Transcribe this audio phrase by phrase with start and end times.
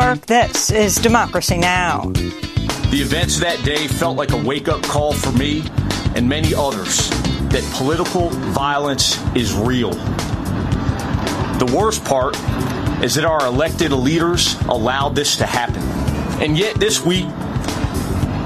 [0.00, 2.06] York, this is Democracy Now!
[2.10, 5.62] The events that day felt like a wake up call for me
[6.14, 7.10] and many others
[7.50, 9.90] that political violence is real.
[11.58, 12.34] The worst part
[13.04, 15.82] is that our elected leaders allowed this to happen.
[16.42, 17.26] And yet, this week,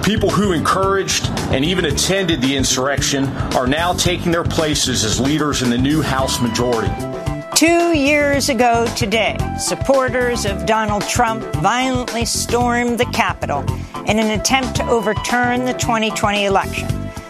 [0.03, 5.63] people who encouraged and even attended the insurrection are now taking their places as leaders
[5.63, 7.14] in the new House majority.
[7.55, 13.61] Two years ago today, supporters of Donald Trump violently stormed the Capitol
[14.09, 16.89] in an attempt to overturn the 2020 election.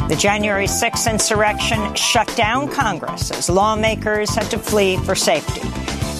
[0.08, 5.60] The January 6th insurrection shut down Congress as lawmakers had to flee for safety.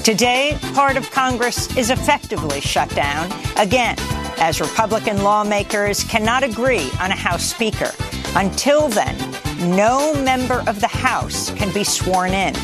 [0.03, 3.97] Today, part of Congress is effectively shut down again
[4.37, 7.91] as Republican lawmakers cannot agree on a House Speaker.
[8.37, 9.17] Until then,
[9.75, 12.55] no member of the House can be sworn in.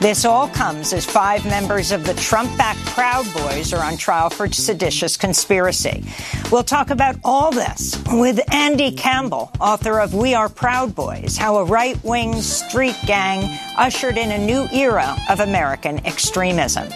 [0.00, 4.28] This all comes as five members of the Trump backed Proud Boys are on trial
[4.28, 6.04] for seditious conspiracy.
[6.52, 11.56] We'll talk about all this with Andy Campbell, author of We Are Proud Boys How
[11.56, 16.88] a Right Wing Street Gang Ushered in a New Era of American Extremism.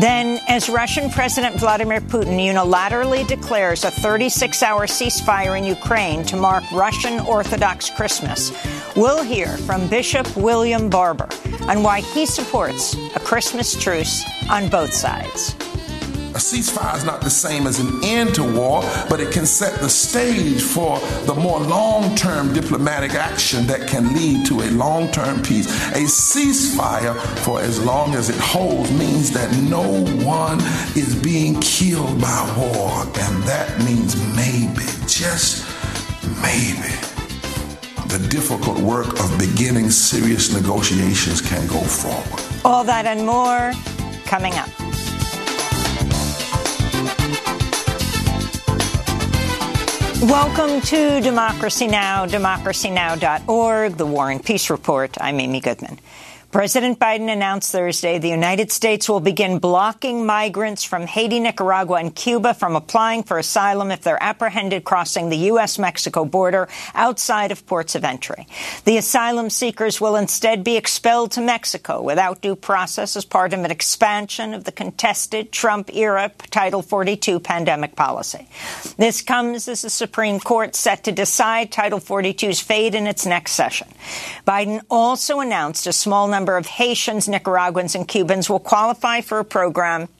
[0.00, 6.36] Then, as Russian President Vladimir Putin unilaterally declares a 36 hour ceasefire in Ukraine to
[6.36, 8.50] mark Russian Orthodox Christmas,
[8.96, 11.28] we'll hear from Bishop William Barber
[11.68, 15.54] on why he supports a Christmas truce on both sides.
[16.34, 19.78] A ceasefire is not the same as an end to war, but it can set
[19.80, 25.12] the stage for the more long term diplomatic action that can lead to a long
[25.12, 25.68] term peace.
[25.92, 30.58] A ceasefire, for as long as it holds, means that no one
[30.96, 35.64] is being killed by war, and that means maybe, just
[36.42, 36.90] maybe,
[38.18, 42.40] the difficult work of beginning serious negotiations can go forward.
[42.64, 43.72] All that and more
[44.24, 44.68] coming up.
[50.30, 55.16] Welcome to Democracy Now!, democracynow.org, the War and Peace Report.
[55.20, 55.98] I'm Amy Goodman.
[56.54, 62.14] President Biden announced Thursday the United States will begin blocking migrants from Haiti, Nicaragua, and
[62.14, 67.96] Cuba from applying for asylum if they're apprehended crossing the U.S.-Mexico border outside of ports
[67.96, 68.46] of entry.
[68.84, 73.58] The asylum seekers will instead be expelled to Mexico without due process as part of
[73.58, 78.48] an expansion of the contested Trump-era Title 42 pandemic policy.
[78.96, 83.54] This comes as the Supreme Court set to decide Title 42's fate in its next
[83.54, 83.88] session.
[84.46, 89.38] Biden also announced a small number number of Haitians, Nicaraguans, and Cubans will qualify for
[89.38, 90.10] a program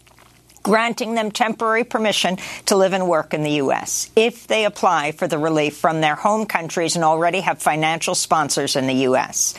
[0.64, 4.10] granting them temporary permission to live and work in the U.S.
[4.16, 8.74] if they apply for the relief from their home countries and already have financial sponsors
[8.74, 9.54] in the U.S.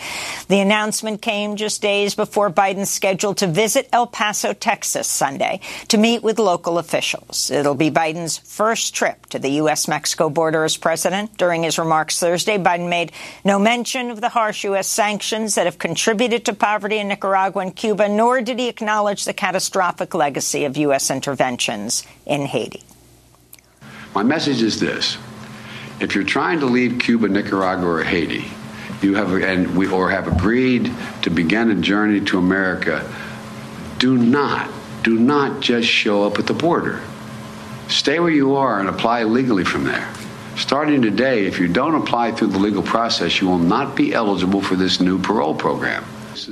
[0.49, 5.97] The announcement came just days before Biden's scheduled to visit El Paso, Texas Sunday to
[5.97, 7.51] meet with local officials.
[7.51, 11.37] It'll be Biden's first trip to the U.S.-Mexico border as president.
[11.37, 13.11] During his remarks Thursday, Biden made
[13.43, 14.87] no mention of the harsh U.S.
[14.87, 19.33] sanctions that have contributed to poverty in Nicaragua and Cuba, nor did he acknowledge the
[19.33, 20.94] catastrophic legacy of U.S.
[20.95, 21.11] U.S.
[21.11, 22.81] interventions in Haiti.
[24.13, 25.17] My message is this.
[25.99, 28.45] If you're trying to leave Cuba, Nicaragua, or Haiti,
[29.01, 30.89] you have and we or have agreed
[31.23, 33.03] to begin a journey to America,
[33.99, 34.71] do not,
[35.03, 37.01] do not just show up at the border.
[37.89, 40.09] Stay where you are and apply legally from there.
[40.55, 44.61] Starting today, if you don't apply through the legal process, you will not be eligible
[44.61, 46.05] for this new parole program.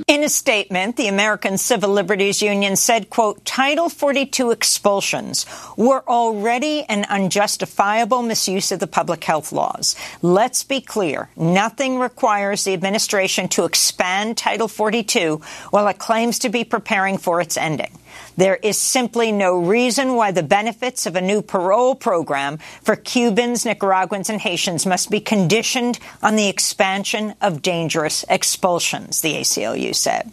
[0.06, 5.46] In a statement, the American Civil Liberties Union said, quote, Title 42 expulsions
[5.76, 9.96] were already an unjustifiable misuse of the public health laws.
[10.22, 11.28] Let's be clear.
[11.36, 15.40] Nothing requires the administration to expand Title 42
[15.70, 17.98] while it claims to be preparing for its ending.
[18.36, 23.64] There is simply no reason why the benefits of a new parole program for Cubans,
[23.64, 30.30] Nicaraguans, and Haitians must be conditioned on the expansion of dangerous expulsions, the ACLU said.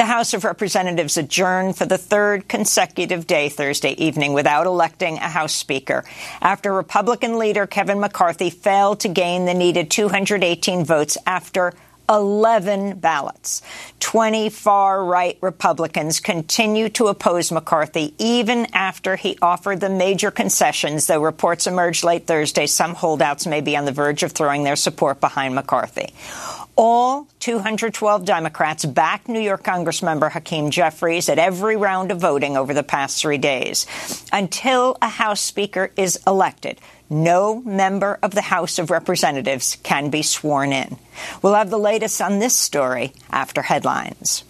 [0.00, 5.28] The House of Representatives adjourned for the third consecutive day Thursday evening without electing a
[5.28, 6.06] House Speaker
[6.40, 11.74] after Republican leader Kevin McCarthy failed to gain the needed 218 votes after
[12.10, 13.62] 11 ballots.
[14.00, 21.06] 20 far right Republicans continue to oppose McCarthy even after he offered the major concessions,
[21.06, 24.76] though reports emerged late Thursday some holdouts may be on the verge of throwing their
[24.76, 26.12] support behind McCarthy.
[26.76, 32.72] All 212 Democrats backed New York Congressmember Hakeem Jeffries at every round of voting over
[32.72, 33.86] the past three days.
[34.32, 36.80] Until a House Speaker is elected,
[37.10, 40.96] no member of the House of Representatives can be sworn in.
[41.42, 44.44] We'll have the latest on this story after headlines.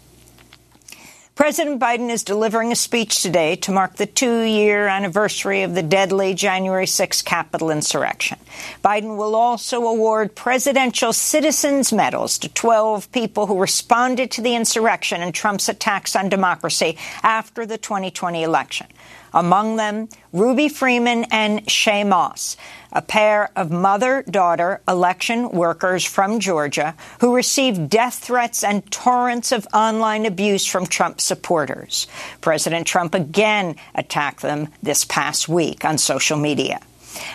[1.40, 6.34] President Biden is delivering a speech today to mark the two-year anniversary of the deadly
[6.34, 8.38] January 6 Capitol insurrection.
[8.84, 15.22] Biden will also award presidential citizens medals to 12 people who responded to the insurrection
[15.22, 18.86] and Trump's attacks on democracy after the 2020 election.
[19.32, 22.56] Among them, Ruby Freeman and Shaye Moss,
[22.92, 29.66] a pair of mother-daughter election workers from Georgia who received death threats and torrents of
[29.72, 32.06] online abuse from Trump supporters.
[32.40, 36.80] President Trump again attacked them this past week on social media.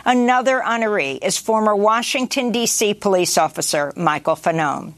[0.06, 2.94] Another honoree is former Washington, D.C.
[2.94, 4.94] police officer Michael Fanone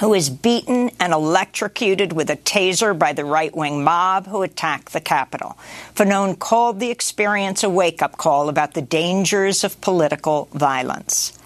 [0.00, 5.00] who was beaten and electrocuted with a taser by the right-wing mob who attacked the
[5.00, 5.58] Capitol.
[5.94, 11.38] Fanone called the experience a wake-up call about the dangers of political violence.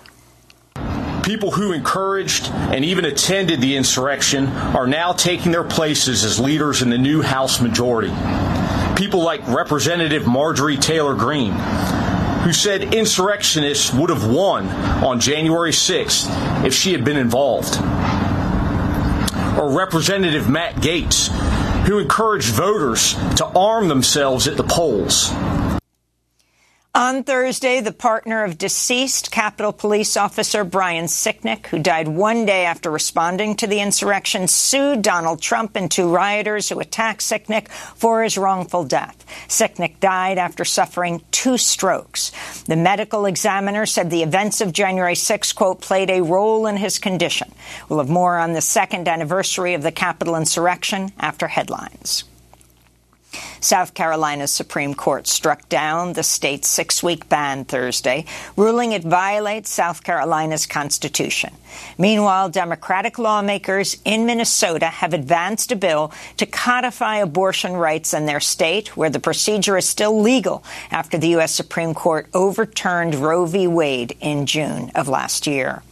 [1.24, 6.80] People who encouraged and even attended the insurrection are now taking their places as leaders
[6.80, 8.12] in the new House majority.
[8.94, 11.54] People like Representative Marjorie Taylor Greene,
[12.44, 14.68] who said insurrectionists would have won
[15.02, 17.80] on January 6th if she had been involved
[19.58, 21.28] or Representative Matt Gaetz,
[21.86, 25.30] who encouraged voters to arm themselves at the polls.
[26.96, 32.64] On Thursday, the partner of deceased Capitol Police officer Brian Sicknick, who died one day
[32.64, 38.22] after responding to the insurrection, sued Donald Trump and two rioters who attacked Sicknick for
[38.22, 39.26] his wrongful death.
[39.48, 42.30] Sicknick died after suffering two strokes.
[42.66, 47.00] The medical examiner said the events of January 6, quote, played a role in his
[47.00, 47.52] condition.
[47.88, 52.22] We'll have more on the second anniversary of the Capitol insurrection after headlines.
[53.60, 58.24] South Carolina's Supreme Court struck down the state's six-week ban Thursday,
[58.56, 61.54] ruling it violates South Carolina's Constitution.
[61.98, 68.40] Meanwhile, Democratic lawmakers in Minnesota have advanced a bill to codify abortion rights in their
[68.40, 71.54] state, where the procedure is still legal after the U.S.
[71.54, 73.66] Supreme Court overturned Roe v.
[73.66, 75.82] Wade in June of last year.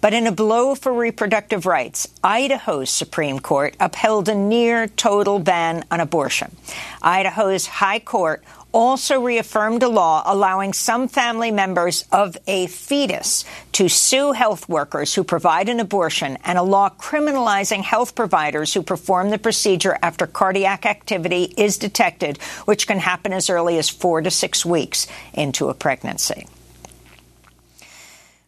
[0.00, 5.84] But in a blow for reproductive rights, Idaho's Supreme Court upheld a near total ban
[5.90, 6.56] on abortion.
[7.02, 13.88] Idaho's High Court also reaffirmed a law allowing some family members of a fetus to
[13.88, 19.30] sue health workers who provide an abortion and a law criminalizing health providers who perform
[19.30, 24.30] the procedure after cardiac activity is detected, which can happen as early as four to
[24.30, 26.46] six weeks into a pregnancy.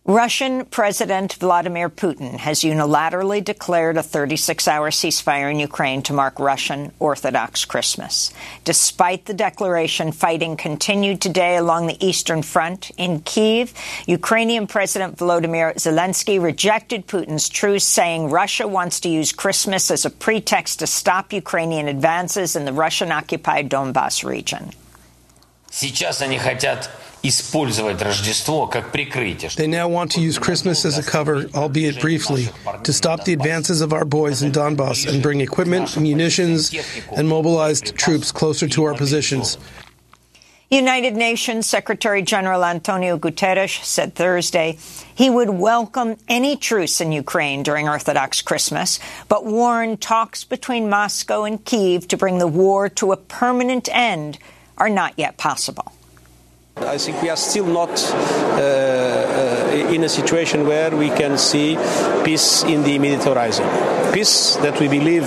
[0.10, 6.94] Russian President Vladimir Putin has unilaterally declared a 36-hour ceasefire in Ukraine to mark Russian
[6.98, 8.32] Orthodox Christmas.
[8.64, 12.90] Despite the declaration, fighting continued today along the Eastern Front.
[12.96, 13.74] In Kiev,
[14.06, 20.10] Ukrainian President Volodymyr Zelensky rejected Putin's truce, saying Russia wants to use Christmas as a
[20.10, 24.72] pretext to stop Ukrainian advances in the Russian-occupied Donbass region.
[25.70, 26.90] Сейчас они хотят
[27.24, 29.50] использовать Рождество как прикрытие.
[29.56, 32.50] They now want to use Christmas as a cover, albeit briefly,
[32.84, 36.74] to stop the advances of our boys in Donbass and bring equipment, munitions,
[37.16, 39.58] and mobilized troops closer to our positions.
[40.70, 44.78] United Nations Secretary General Antonio Guterres said Thursday
[45.16, 51.46] he would welcome any truce in Ukraine during Orthodox Christmas, but warned talks between Moscow
[51.46, 54.40] and Kiev to bring the war to a permanent end
[54.78, 55.94] are not yet possible.
[56.87, 61.77] I think we are still not uh, uh, in a situation where we can see
[62.25, 63.67] peace in the immediate horizon.
[64.13, 65.25] Peace that we believe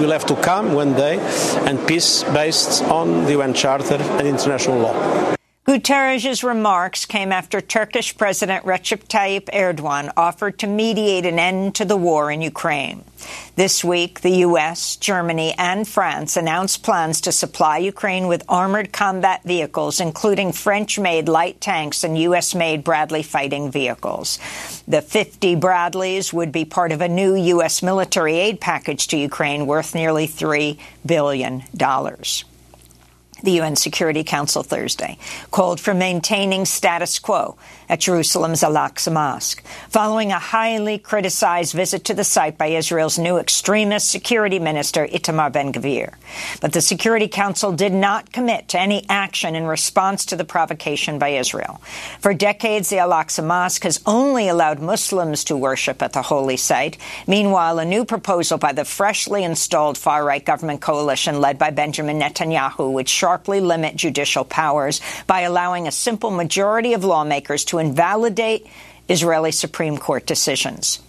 [0.00, 1.18] will have to come one day,
[1.66, 5.35] and peace based on the UN Charter and international law.
[5.66, 11.84] Guterres' remarks came after Turkish President Recep Tayyip Erdogan offered to mediate an end to
[11.84, 13.02] the war in Ukraine.
[13.56, 19.42] This week, the U.S., Germany and France announced plans to supply Ukraine with armored combat
[19.42, 24.38] vehicles, including French-made light tanks and U.S.-made Bradley fighting vehicles.
[24.86, 27.82] The 50 Bradleys would be part of a new U.S.
[27.82, 31.64] military aid package to Ukraine worth nearly $3 billion
[33.46, 35.16] the UN Security Council Thursday
[35.50, 37.56] called for maintaining status quo
[37.88, 43.36] at Jerusalem's Al-Aqsa Mosque, following a highly criticized visit to the site by Israel's new
[43.38, 46.14] extremist security minister, Itamar Ben-Gvir.
[46.60, 51.18] But the Security Council did not commit to any action in response to the provocation
[51.18, 51.80] by Israel.
[52.20, 56.98] For decades, the Al-Aqsa Mosque has only allowed Muslims to worship at the holy site.
[57.26, 62.92] Meanwhile, a new proposal by the freshly installed far-right government coalition led by Benjamin Netanyahu
[62.92, 68.66] would sharply limit judicial powers by allowing a simple majority of lawmakers to invalidate
[69.08, 71.00] Israeli Supreme Court decisions.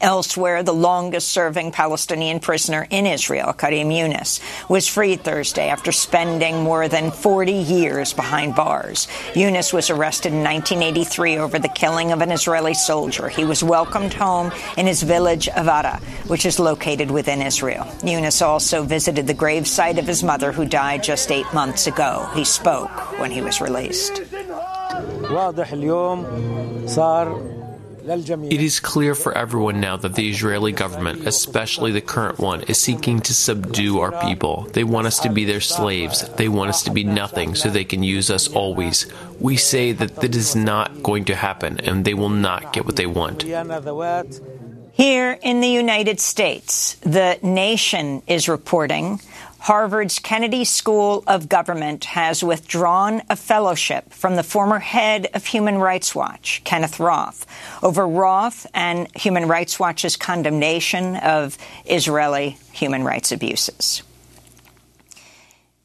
[0.00, 6.62] Elsewhere, the longest serving Palestinian prisoner in Israel, Karim Yunus, was freed Thursday after spending
[6.62, 9.08] more than 40 years behind bars.
[9.34, 13.28] Yunus was arrested in 1983 over the killing of an Israeli soldier.
[13.28, 17.92] He was welcomed home in his village of Ara, which is located within Israel.
[18.04, 22.28] Yunus also visited the gravesite of his mother, who died just eight months ago.
[22.34, 24.22] He spoke when he was released.
[28.10, 32.80] It is clear for everyone now that the Israeli government, especially the current one, is
[32.80, 34.66] seeking to subdue our people.
[34.72, 36.26] They want us to be their slaves.
[36.36, 39.06] They want us to be nothing so they can use us always.
[39.40, 42.96] We say that that is not going to happen and they will not get what
[42.96, 43.42] they want.
[44.98, 49.20] Here in the United States, the nation is reporting
[49.68, 55.76] Harvard's Kennedy School of Government has withdrawn a fellowship from the former head of Human
[55.76, 57.44] Rights Watch, Kenneth Roth,
[57.82, 64.02] over Roth and Human Rights Watch's condemnation of Israeli human rights abuses.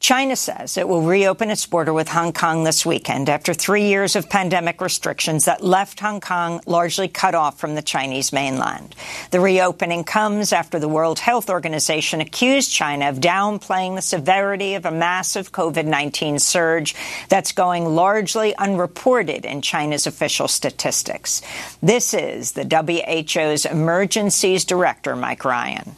[0.04, 4.16] China says it will reopen its border with Hong Kong this weekend after three years
[4.16, 8.94] of pandemic restrictions that left Hong Kong largely cut off from the Chinese mainland.
[9.30, 14.84] The reopening comes after the World Health Organization accused China of downplaying the severity of
[14.84, 16.94] a massive COVID-19 surge
[17.30, 21.40] that's going largely unreported in China's official statistics.
[21.82, 25.96] This is the WHO's Emergencies Director, Mike Ryan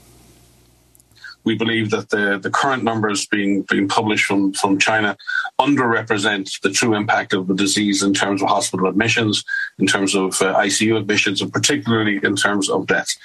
[1.46, 5.16] we believe that the, the current numbers being being published from, from China
[5.58, 9.44] underrepresent the true impact of the disease in terms of hospital admissions,
[9.78, 13.16] in terms of uh, ICU admissions, and particularly in terms of deaths.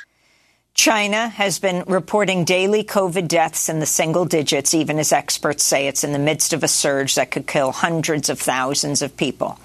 [0.73, 5.87] China has been reporting daily COVID deaths in the single digits, even as experts say
[5.87, 9.59] it's in the midst of a surge that could kill hundreds of thousands of people.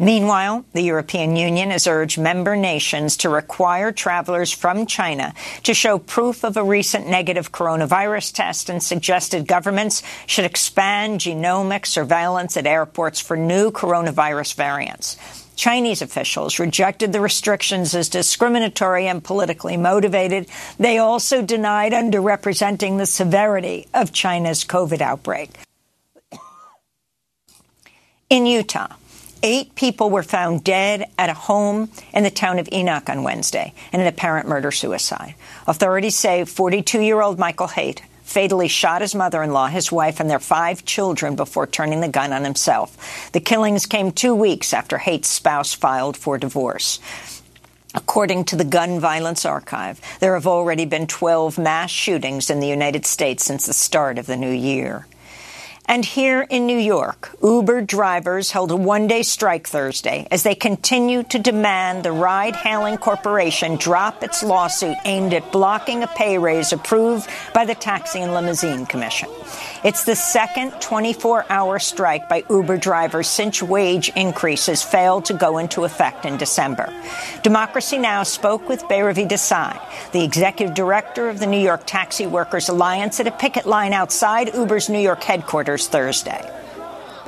[0.00, 5.98] Meanwhile, the European Union has urged member nations to require travelers from China to show
[5.98, 12.66] proof of a recent negative coronavirus test and suggested governments should expand genomic surveillance at
[12.66, 15.18] airports for new coronavirus variants.
[15.54, 20.46] Chinese officials rejected the restrictions as discriminatory and politically motivated.
[20.78, 25.50] They also denied underrepresenting the severity of China's COVID outbreak.
[28.30, 28.94] In Utah,
[29.42, 33.72] Eight people were found dead at a home in the town of Enoch on Wednesday
[33.90, 35.34] in an apparent murder suicide.
[35.66, 40.20] Authorities say 42 year old Michael Haight fatally shot his mother in law, his wife,
[40.20, 43.30] and their five children before turning the gun on himself.
[43.32, 47.00] The killings came two weeks after Haight's spouse filed for divorce.
[47.94, 52.68] According to the Gun Violence Archive, there have already been 12 mass shootings in the
[52.68, 55.06] United States since the start of the new year.
[55.90, 61.24] And here in New York, Uber drivers held a one-day strike Thursday as they continue
[61.24, 67.28] to demand the ride-hailing corporation drop its lawsuit aimed at blocking a pay raise approved
[67.52, 69.28] by the Taxi and Limousine Commission.
[69.82, 75.82] It's the second 24-hour strike by Uber drivers since wage increases failed to go into
[75.82, 76.94] effect in December.
[77.42, 78.22] Democracy Now!
[78.22, 79.76] spoke with Bhairavi Desai,
[80.12, 84.54] the executive director of the New York Taxi Workers Alliance, at a picket line outside
[84.54, 86.60] Uber's New York headquarters Thursday.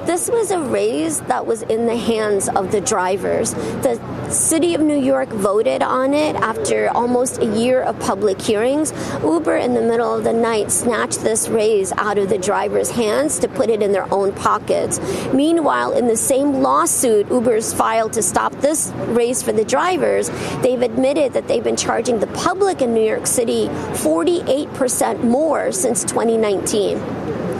[0.06, 3.54] This was a raise that was in the hands of the drivers.
[3.54, 8.92] The city of New York voted on it after almost a year of public hearings.
[9.23, 13.38] Uber, in the middle of the night, snatched this raise out of the drivers' hands
[13.40, 14.99] to put it in their own pockets.
[15.32, 20.30] Meanwhile, in the same lawsuit Uber's filed to stop this raise for the drivers,
[20.62, 26.02] they've admitted that they've been charging the public in New York City 48% more since
[26.02, 27.51] 2019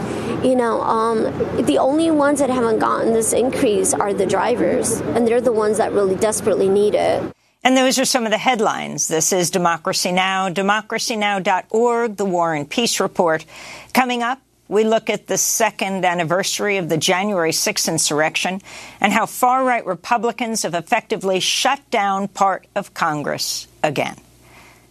[0.43, 1.23] you know, um,
[1.65, 5.77] the only ones that haven't gotten this increase are the drivers, and they're the ones
[5.77, 7.23] that really desperately need it.
[7.63, 9.07] And those are some of the headlines.
[9.07, 13.45] This is Democracy Now!, democracynow.org, the War and Peace Report.
[13.93, 18.61] Coming up, we look at the second anniversary of the January 6th insurrection
[18.99, 24.17] and how far right Republicans have effectively shut down part of Congress again.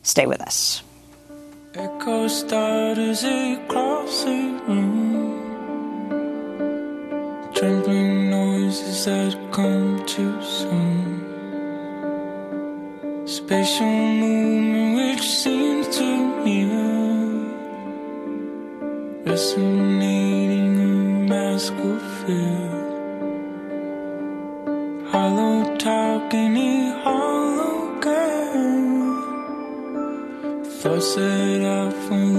[0.02, 0.82] Stay with us.
[1.74, 5.31] Echo starters across the room.
[7.54, 11.22] Trembling noises that come too soon.
[13.26, 16.92] Spatial movement which seems to near.
[19.26, 20.86] Resonating a
[21.28, 22.70] mask of fear.
[25.10, 29.14] Hollow talking a hollow game.
[30.64, 32.31] Thoughts that I from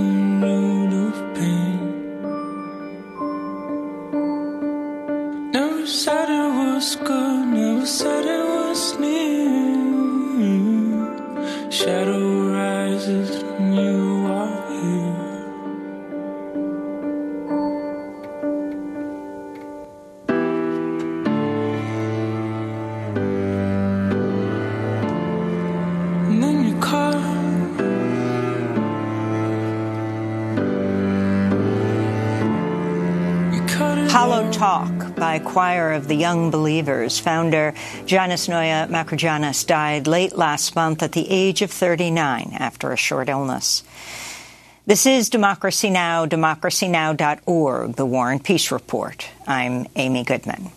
[35.39, 37.19] Choir of the Young Believers.
[37.19, 37.73] Founder
[38.05, 43.29] Jannis Noya Makrigiannis died late last month at the age of 39 after a short
[43.29, 43.83] illness.
[44.85, 49.29] This is Democracy Now!, democracynow.org, the War and Peace Report.
[49.47, 50.71] I'm Amy Goodman.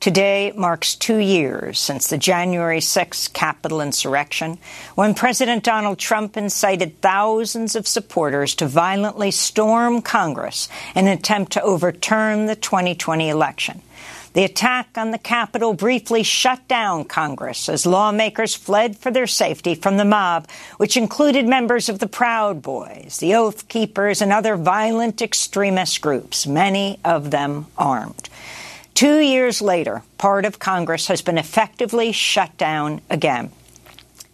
[0.00, 4.56] Today marks two years since the January 6 Capitol insurrection,
[4.94, 11.52] when President Donald Trump incited thousands of supporters to violently storm Congress in an attempt
[11.52, 13.82] to overturn the 2020 election.
[14.32, 19.74] The attack on the Capitol briefly shut down Congress as lawmakers fled for their safety
[19.74, 24.56] from the mob, which included members of the Proud Boys, the Oath Keepers, and other
[24.56, 28.30] violent extremist groups, many of them armed.
[28.94, 33.50] Two years later, part of Congress has been effectively shut down again.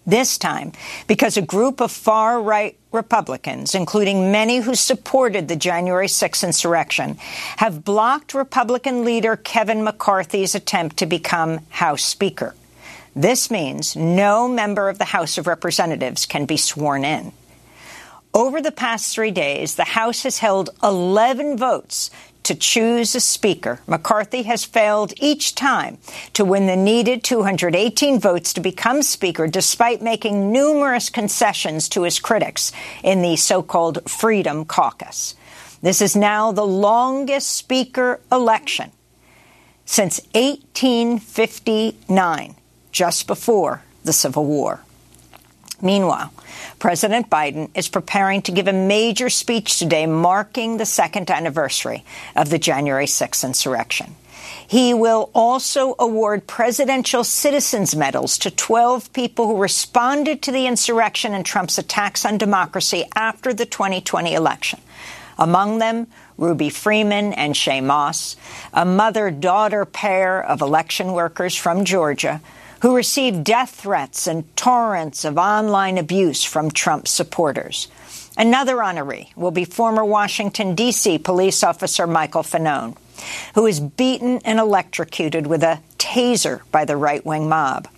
[0.06, 0.72] This time
[1.08, 7.16] because a group of far right Republicans, including many who supported the January 6 insurrection,
[7.56, 12.54] have blocked Republican leader Kevin McCarthy's attempt to become House Speaker.
[13.16, 17.32] This means no member of the House of Representatives can be sworn in.
[18.32, 22.10] Over the past three days, the House has held 11 votes
[22.46, 23.80] to choose a speaker.
[23.88, 25.98] McCarthy has failed each time
[26.32, 32.20] to win the needed 218 votes to become speaker, despite making numerous concessions to his
[32.20, 32.70] critics
[33.02, 35.34] in the so-called Freedom Caucus.
[35.82, 38.92] This is now the longest speaker election
[39.84, 42.54] since 1859,
[42.92, 44.84] just before the Civil War.
[45.82, 46.32] Meanwhile,
[46.78, 52.48] President Biden is preparing to give a major speech today marking the second anniversary of
[52.48, 54.16] the January 6th insurrection.
[54.66, 61.34] He will also award presidential citizens medals to 12 people who responded to the insurrection
[61.34, 64.80] and Trump's attacks on democracy after the 2020 election.
[65.38, 66.06] Among them,
[66.38, 68.36] Ruby Freeman and Shaye Moss,
[68.72, 72.40] a mother-daughter pair of election workers from Georgia
[72.86, 77.88] who received death threats and torrents of online abuse from Trump supporters.
[78.38, 81.18] Another honoree will be former Washington, D.C.
[81.18, 82.96] police officer Michael Fanone,
[83.56, 87.88] who was beaten and electrocuted with a taser by the right-wing mob.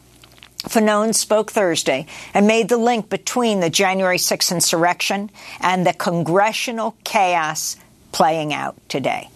[0.60, 6.96] Fanone spoke Thursday and made the link between the January 6 insurrection and the congressional
[7.04, 7.76] chaos
[8.12, 9.28] playing out today.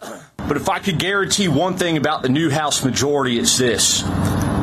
[0.00, 4.02] But if I could guarantee one thing about the new House majority, it's this.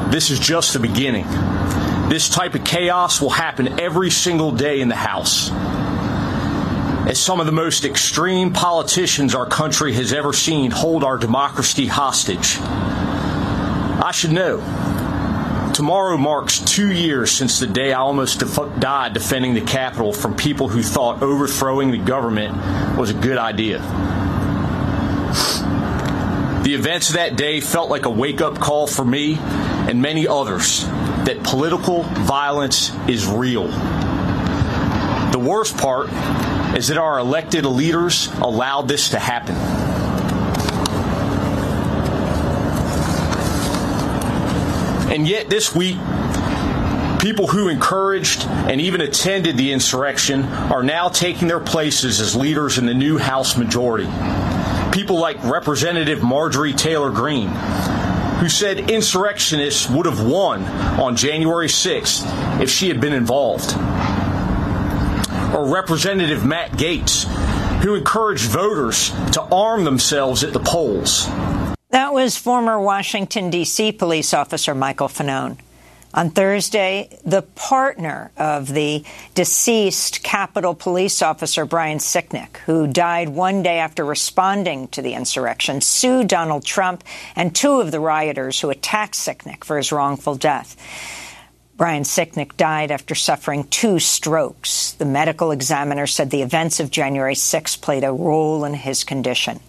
[0.09, 1.25] This is just the beginning.
[2.09, 5.49] This type of chaos will happen every single day in the House.
[7.07, 11.85] As some of the most extreme politicians our country has ever seen hold our democracy
[11.85, 12.57] hostage.
[12.59, 14.57] I should know.
[15.73, 20.35] Tomorrow marks two years since the day I almost def- died defending the Capitol from
[20.35, 23.79] people who thought overthrowing the government was a good idea.
[26.67, 30.27] The events of that day felt like a wake up call for me and many
[30.27, 33.69] others that political violence is real.
[35.31, 36.09] The worst part
[36.75, 39.55] is that our elected leaders allowed this to happen.
[45.09, 45.95] And yet, this week,
[47.21, 52.77] people who encouraged and even attended the insurrection are now taking their places as leaders
[52.77, 54.09] in the new House majority
[54.97, 57.49] people like Representative Marjorie Taylor Greene,
[58.39, 60.63] who said insurrectionists would have won
[60.99, 63.77] on January 6th if she had been involved.
[65.55, 67.25] Or Representative Matt Gaetz,
[67.83, 71.27] who encouraged voters to arm themselves at the polls.
[71.91, 73.91] That was former Washington, D.C.
[73.91, 75.59] police officer Michael Fanone.
[76.13, 79.03] On Thursday, the partner of the
[79.35, 85.81] deceased Capitol police officer Brian Sicknick, who died one day after responding to the insurrection,
[85.81, 87.03] sued Donald Trump
[87.35, 90.75] and two of the rioters who attacked Sicknick for his wrongful death.
[91.77, 94.93] Brian Sicknick died after suffering two strokes.
[94.93, 99.59] The medical examiner said the events of January 6 played a role in his condition.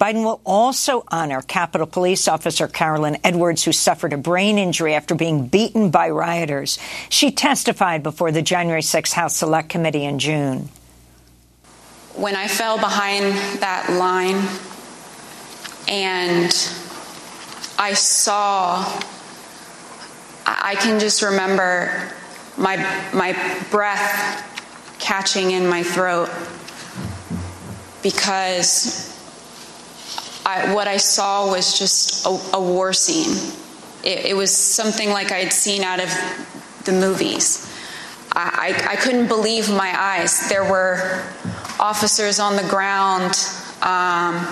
[0.00, 5.14] Biden will also honor Capitol Police Officer Caroline Edwards, who suffered a brain injury after
[5.14, 6.78] being beaten by rioters.
[7.08, 10.68] She testified before the January 6 House Select Committee in June.
[12.14, 13.24] When I fell behind
[13.60, 14.46] that line
[15.88, 16.50] and
[17.78, 18.84] I saw
[20.46, 22.12] I can just remember
[22.56, 22.76] my,
[23.12, 23.32] my
[23.70, 24.42] breath
[24.98, 26.30] catching in my throat
[28.02, 29.15] because
[30.46, 33.36] I, what I saw was just a, a war scene.
[34.04, 36.08] It, it, was something like I had seen out of
[36.84, 37.68] the movies.
[38.32, 40.48] I, I, I, couldn't believe my eyes.
[40.48, 41.24] There were
[41.80, 43.34] officers on the ground,
[43.82, 44.46] um,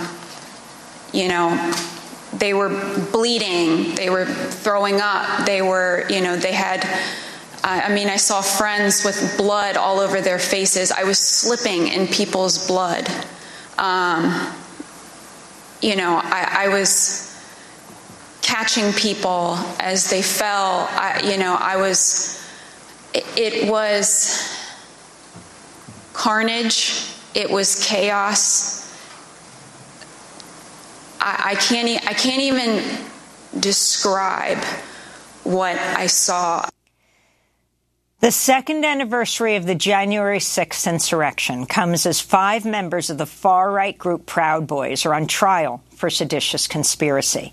[1.13, 1.73] you know,
[2.33, 2.71] they were
[3.13, 6.85] bleeding, they were throwing up, they were, you know, they had.
[7.67, 10.93] I mean, I saw friends with blood all over their faces.
[10.93, 13.09] I was slipping in people's blood.
[13.79, 14.55] Um,
[15.85, 17.39] you know, I, I, was
[18.41, 20.89] catching people as they fell.
[20.91, 22.43] I, you know, I was,
[23.13, 24.59] it, was
[26.15, 28.83] carnage, it was chaos.
[31.21, 32.83] I, I can't, I can't even
[33.61, 34.65] describe
[35.43, 36.67] what I saw.
[38.25, 43.71] The second anniversary of the January 6th insurrection comes as five members of the far
[43.71, 47.53] right group Proud Boys are on trial for seditious conspiracy.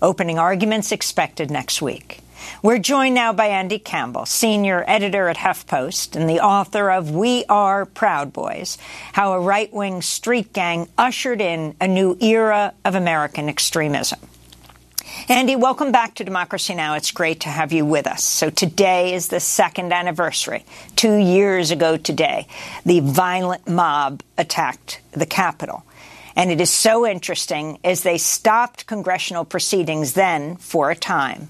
[0.00, 2.20] Opening arguments expected next week.
[2.62, 7.44] We're joined now by Andy Campbell, senior editor at HuffPost and the author of We
[7.48, 8.78] Are Proud Boys
[9.14, 14.20] How a Right Wing Street Gang Ushered in a New Era of American Extremism.
[15.32, 16.94] Andy, welcome back to Democracy Now!
[16.94, 18.22] It's great to have you with us.
[18.22, 20.62] So today is the second anniversary.
[20.94, 22.46] Two years ago today,
[22.84, 25.84] the violent mob attacked the Capitol.
[26.36, 31.48] And it is so interesting as they stopped congressional proceedings then for a time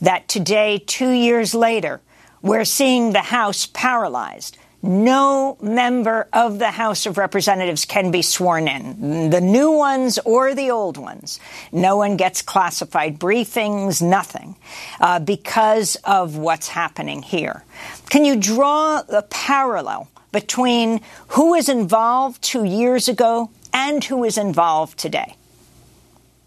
[0.00, 2.00] that today, two years later,
[2.40, 8.68] we're seeing the House paralyzed no member of the House of Representatives can be sworn
[8.68, 11.40] in, the new ones or the old ones.
[11.72, 14.56] No one gets classified briefings, nothing,
[15.00, 17.64] uh, because of what's happening here.
[18.10, 24.38] Can you draw the parallel between who was involved two years ago and who is
[24.38, 25.34] involved today?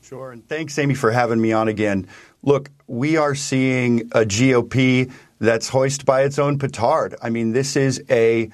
[0.01, 2.07] Sure, and thanks, Amy, for having me on again.
[2.43, 7.15] Look, we are seeing a GOP that's hoisted by its own petard.
[7.21, 8.49] I mean, this is a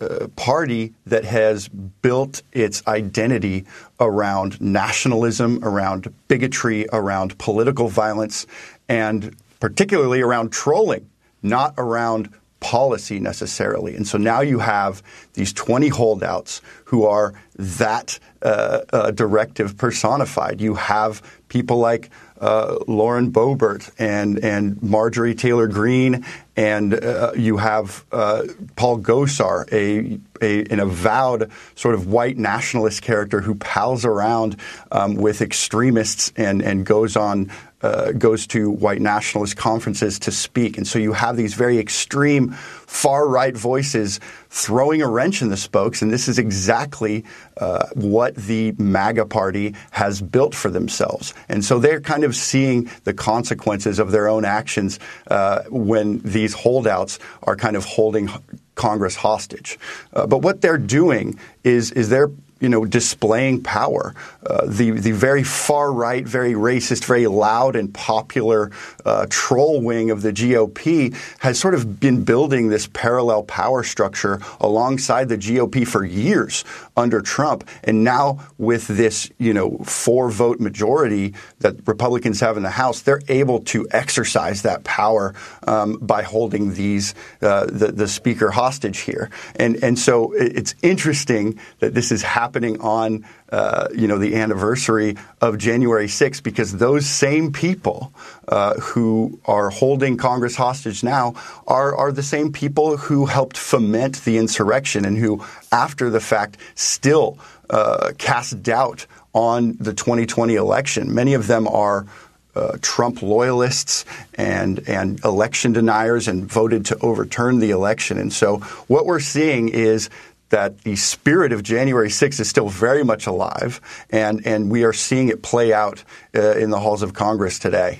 [0.00, 3.64] uh, party that has built its identity
[4.00, 8.46] around nationalism, around bigotry, around political violence,
[8.88, 11.08] and particularly around trolling,
[11.42, 13.94] not around policy necessarily.
[13.94, 15.02] And so now you have
[15.34, 20.60] these 20 holdouts who are that uh, uh, directive personified.
[20.60, 26.24] You have people like uh, Lauren Boebert and and Marjorie Taylor Greene,
[26.56, 28.44] and uh, you have uh,
[28.76, 34.56] Paul Gosar, a, a, an avowed sort of white nationalist character who pals around
[34.90, 37.50] um, with extremists and and goes on
[37.84, 40.78] uh, goes to white nationalist conferences to speak.
[40.78, 45.56] And so you have these very extreme far right voices throwing a wrench in the
[45.58, 46.00] spokes.
[46.00, 47.24] And this is exactly
[47.58, 51.34] uh, what the MAGA party has built for themselves.
[51.50, 56.54] And so they're kind of seeing the consequences of their own actions uh, when these
[56.54, 58.30] holdouts are kind of holding
[58.76, 59.78] Congress hostage.
[60.14, 62.30] Uh, but what they're doing is is they're
[62.64, 64.14] you know, displaying power.
[64.46, 68.70] Uh, the the very far right, very racist, very loud and popular
[69.04, 74.40] uh, troll wing of the GOP has sort of been building this parallel power structure
[74.60, 76.64] alongside the GOP for years
[76.96, 82.62] under Trump, and now with this you know four vote majority that Republicans have in
[82.62, 85.34] the House, they're able to exercise that power
[85.66, 91.60] um, by holding these uh, the the speaker hostage here, and and so it's interesting
[91.80, 96.76] that this is happening happening on uh, you know the anniversary of January 6th because
[96.76, 98.12] those same people
[98.46, 101.34] uh, who are holding Congress hostage now
[101.66, 106.56] are are the same people who helped foment the insurrection and who after the fact
[106.76, 107.38] still
[107.70, 111.12] uh, cast doubt on the 2020 election.
[111.12, 112.06] Many of them are
[112.54, 118.16] uh, Trump loyalists and and election deniers and voted to overturn the election.
[118.16, 120.08] And so what we're seeing is
[120.54, 124.92] that the spirit of January 6th is still very much alive, and, and we are
[124.92, 127.98] seeing it play out uh, in the halls of Congress today.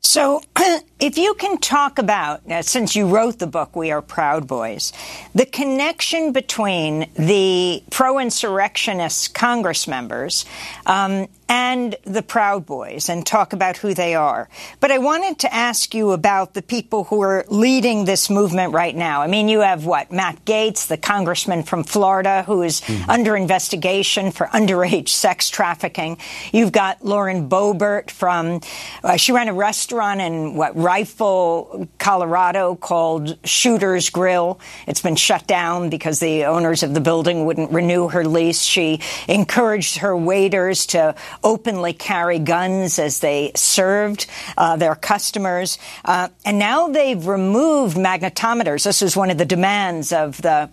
[0.00, 0.42] So,
[1.00, 4.92] if you can talk about, since you wrote the book, We Are Proud Boys,
[5.34, 10.44] the connection between the pro insurrectionist Congress members
[10.84, 14.48] um, and the Proud Boys and talk about who they are.
[14.78, 18.94] But I wanted to ask you about the people who are leading this movement right
[18.94, 19.20] now.
[19.20, 20.12] I mean, you have what?
[20.12, 23.10] Matt Gaetz, the congressman from Florida, who is mm-hmm.
[23.10, 26.18] under investigation for underage sex trafficking.
[26.52, 28.60] You've got Lauren Boebert from,
[29.02, 34.58] uh, she ran a restaurant in what, Rifle, Colorado, called Shooter's Grill.
[34.88, 38.60] It's been shut down because the owners of the building wouldn't renew her lease.
[38.60, 38.98] She
[39.28, 44.26] encouraged her waiters to openly carry guns as they served
[44.58, 45.78] uh, their customers.
[46.04, 48.82] Uh, and now they've removed magnetometers.
[48.82, 50.70] This is one of the demands of the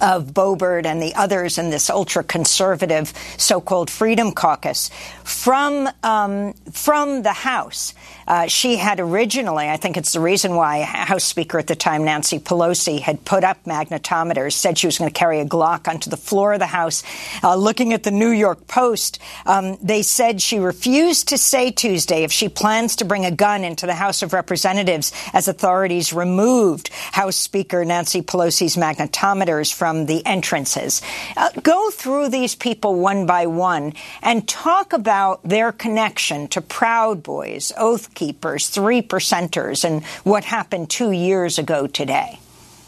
[0.00, 4.90] of Boebert and the others in this ultra conservative so-called Freedom Caucus
[5.24, 7.94] from um, from the House.
[8.26, 12.04] Uh, she had originally, I think it's the reason why House Speaker at the time,
[12.04, 16.10] Nancy Pelosi, had put up magnetometers, said she was going to carry a Glock onto
[16.10, 17.04] the floor of the House.
[17.44, 22.24] Uh, looking at the New York Post, um, they said she refused to say Tuesday
[22.24, 26.88] if she plans to bring a gun into the House of Representatives as authorities removed
[26.88, 31.02] House Speaker Nancy Pelosi's magnetometers from the entrances.
[31.36, 37.22] Uh, go through these people one by one and talk about their connection to Proud
[37.22, 42.40] Boys, Oath Keepers, three percenters, and what happened two years ago today.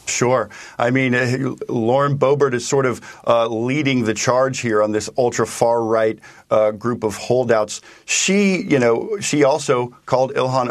[0.09, 0.48] Sure.
[0.79, 5.11] I mean, uh, Lauren Boebert is sort of uh, leading the charge here on this
[5.18, 6.18] ultra far right
[6.51, 7.81] uh, group of holdouts.
[8.05, 10.69] She, you know, she also called Ilhan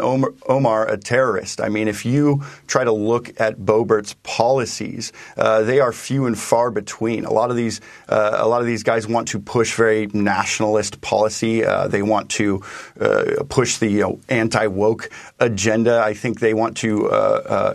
[0.48, 1.60] Omar, a terrorist.
[1.60, 6.38] I mean, if you try to look at Boebert's policies, uh, they are few and
[6.38, 7.24] far between.
[7.24, 11.00] A lot of these, uh, a lot of these guys want to push very nationalist
[11.00, 11.64] policy.
[11.64, 12.58] Uh, they want to
[13.48, 16.00] push the you know, anti woke agenda.
[16.00, 17.08] I think they want to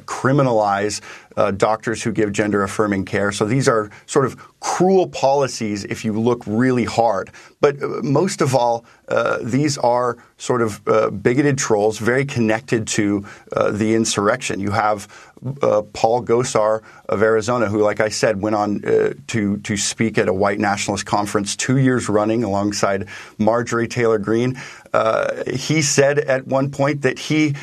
[0.06, 1.02] criminalize
[1.38, 3.32] uh, doctors who give gender affirming care.
[3.32, 7.32] So these are sort of cruel policies if you look really hard.
[7.62, 12.88] But uh, most of all, uh, these are sort of uh, bigoted trolls, very connected
[12.88, 14.60] to uh, the insurrection.
[14.60, 15.08] You have
[15.62, 20.18] uh, Paul Gosar of Arizona, who, like I said, went on uh, to to speak
[20.18, 24.60] at a white nationalist conference two years running alongside Marjorie Taylor Greene.
[25.54, 27.54] he said at one point that he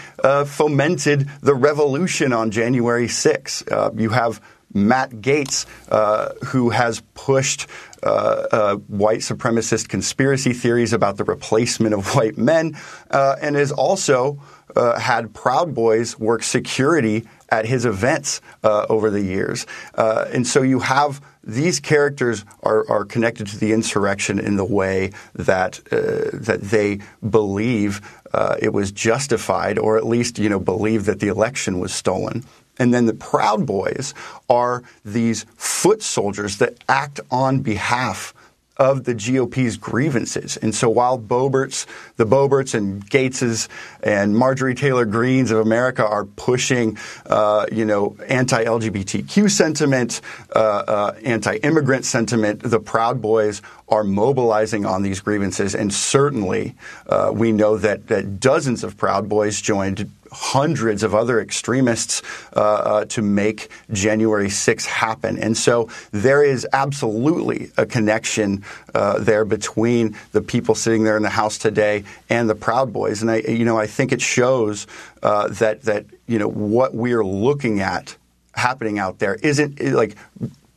[0.46, 3.98] fomented the revolution on January 6th.
[4.00, 4.40] you have
[4.72, 7.66] Matt Gaetz, uh, who has pushed
[8.02, 12.76] uh, uh, white supremacist conspiracy theories about the replacement of white men,
[13.10, 14.40] uh, and has also
[14.76, 19.66] uh, had Proud Boys work security at his events uh, over the years.
[19.94, 24.64] Uh, and so you have these characters are, are, connected to the insurrection in the
[24.64, 28.00] way that uh, that they believe
[28.32, 32.44] uh, it was justified, or at least you know believe that the election was stolen.
[32.78, 34.14] And then the Proud Boys
[34.48, 38.32] are these foot soldiers that act on behalf
[38.80, 40.56] of the GOP's grievances.
[40.56, 41.84] And so while Boeberts,
[42.16, 43.68] the Boeberts and Gaetzes
[44.02, 50.22] and Marjorie Taylor Greenes of America are pushing, uh, you know, anti-LGBTQ sentiment,
[50.56, 55.74] uh, uh, anti-immigrant sentiment, the Proud Boys are mobilizing on these grievances.
[55.74, 56.74] And certainly,
[57.06, 62.22] uh, we know that, that dozens of Proud Boys joined hundreds of other extremists
[62.54, 65.38] uh, uh, to make January 6 happen.
[65.38, 68.64] And so there is absolutely a connection
[68.94, 73.22] uh, there between the people sitting there in the House today and the Proud Boys.
[73.22, 74.86] And I, you know, I think it shows
[75.22, 78.16] uh, that that you know what we're looking at
[78.54, 80.16] happening out there isn't like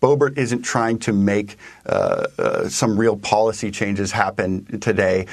[0.04, 5.28] Boebert isn't trying to make uh, uh, some real policy changes happen today.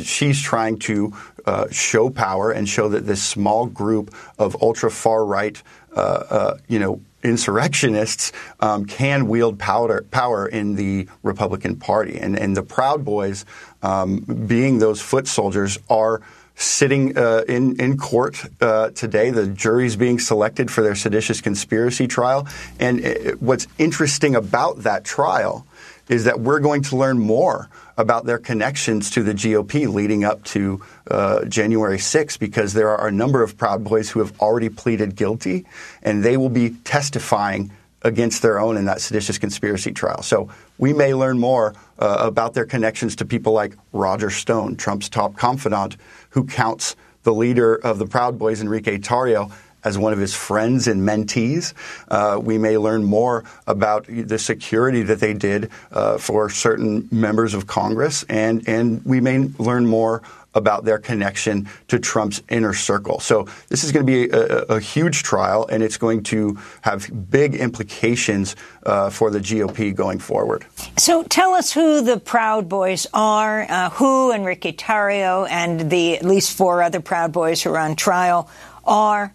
[0.00, 1.12] She's trying to
[1.44, 5.60] uh, show power and show that this small group of ultra far right,
[5.96, 8.30] uh, uh, you know, insurrectionists
[8.60, 12.16] um, can wield power, power in the Republican Party.
[12.16, 13.44] And, and the Proud Boys,
[13.82, 16.22] um, being those foot soldiers, are
[16.62, 19.30] sitting uh, in in court uh, today.
[19.30, 22.46] The jury's being selected for their seditious conspiracy trial.
[22.78, 25.66] And it, uh, what's interesting about that trial
[26.08, 30.42] is that we're going to learn more about their connections to the GOP leading up
[30.44, 34.68] to uh, January 6th because there are a number of Proud Boys who have already
[34.68, 35.64] pleaded guilty,
[36.02, 37.70] and they will be testifying
[38.02, 40.22] against their own in that seditious conspiracy trial.
[40.22, 40.50] So
[40.82, 45.36] we may learn more uh, about their connections to people like Roger Stone, Trump's top
[45.36, 45.96] confidant,
[46.30, 49.52] who counts the leader of the Proud Boys, Enrique Tarrio,
[49.84, 51.74] as one of his friends and mentees.
[52.08, 57.54] Uh, we may learn more about the security that they did uh, for certain members
[57.54, 60.22] of Congress, and, and we may learn more
[60.54, 63.20] about their connection to Trump's inner circle.
[63.20, 67.30] So this is going to be a, a huge trial, and it's going to have
[67.30, 70.66] big implications uh, for the GOP going forward.
[70.98, 76.24] So tell us who the Proud Boys are, uh, who Enrique Tarrio and the at
[76.24, 78.50] least four other Proud Boys who are on trial
[78.84, 79.32] are.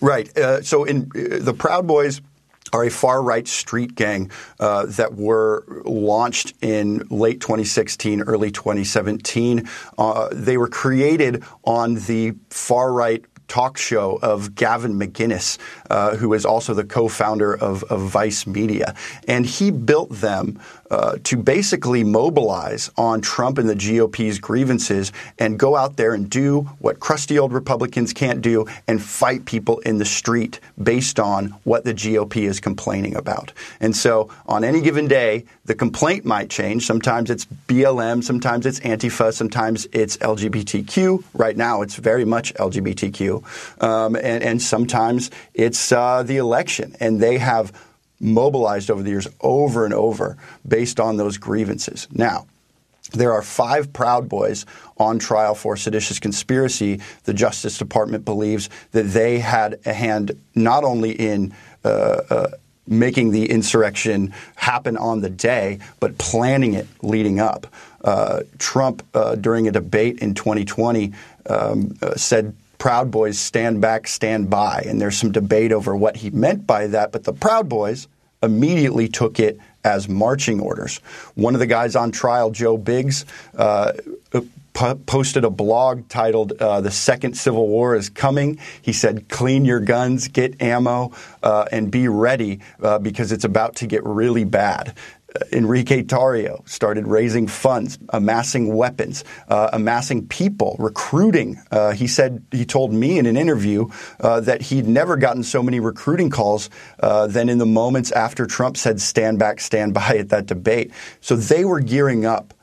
[0.00, 0.36] Right.
[0.36, 2.20] Uh, so in uh, the Proud Boys
[2.72, 9.68] are a far right street gang uh, that were launched in late 2016, early 2017.
[9.98, 15.58] Uh, they were created on the far right talk show of Gavin McInnes,
[15.90, 18.94] uh, who is also the co-founder of, of, Vice Media,
[19.28, 20.58] and he built them
[20.92, 26.28] uh, to basically mobilize on Trump and the GOP's grievances and go out there and
[26.28, 31.46] do what crusty old Republicans can't do and fight people in the street based on
[31.64, 33.52] what the GOP is complaining about.
[33.80, 36.84] And so on any given day, the complaint might change.
[36.84, 41.24] Sometimes it's BLM, sometimes it's Antifa, sometimes it's LGBTQ.
[41.32, 43.82] Right now, it's very much LGBTQ.
[43.82, 46.94] Um, and, and, sometimes it's uh, the election.
[47.00, 47.72] And they have
[48.22, 52.08] mobilized over the years over and over based on those grievances.
[52.12, 52.46] Now,
[53.12, 54.64] there are five Proud Boys
[54.96, 57.00] on trial for seditious conspiracy.
[57.24, 61.52] The Justice Department believes that they had a hand not only in
[61.84, 61.88] uh,
[62.30, 62.48] uh,
[62.86, 67.66] making the insurrection happen on the day, but planning it leading up.
[68.02, 71.12] Uh, Trump, uh, during a debate in 2020,
[71.46, 74.84] um, uh, said Proud Boys stand back, stand by.
[74.88, 77.12] And there's some debate over what he meant by that.
[77.12, 78.08] But the Proud Boys
[78.42, 80.96] immediately took it as marching orders.
[81.36, 83.24] One of the guys on trial, Joe Biggs,
[83.56, 83.92] uh,
[85.06, 89.78] posted a blog titled uh, "The Second Civil War is Coming." He said, "Clean your
[89.78, 94.94] guns, get ammo, uh, and be ready uh, because it's about to get really bad."
[95.52, 101.60] Enrique Tarrio started raising funds, amassing weapons, uh, amassing people, recruiting.
[101.70, 103.88] Uh, he said he told me in an interview
[104.20, 108.46] uh, that he'd never gotten so many recruiting calls uh, than in the moments after
[108.46, 110.92] Trump said "stand back, stand by" at that debate.
[111.20, 112.54] So they were gearing up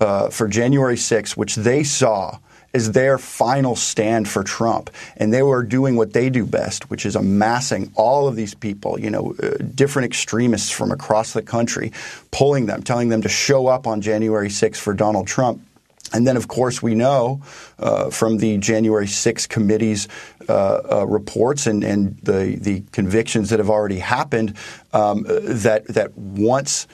[0.00, 2.38] uh, for January 6th, which they saw
[2.74, 4.90] is their final stand for Trump.
[5.16, 8.98] And they were doing what they do best, which is amassing all of these people,
[8.98, 11.92] you know, uh, different extremists from across the country,
[12.32, 15.62] pulling them, telling them to show up on January 6th for Donald Trump.
[16.12, 17.42] And then, of course, we know
[17.78, 20.08] uh, from the January 6 committee's
[20.48, 24.56] uh, uh, reports and, and, the, the convictions that have already happened
[24.92, 26.86] um, that that once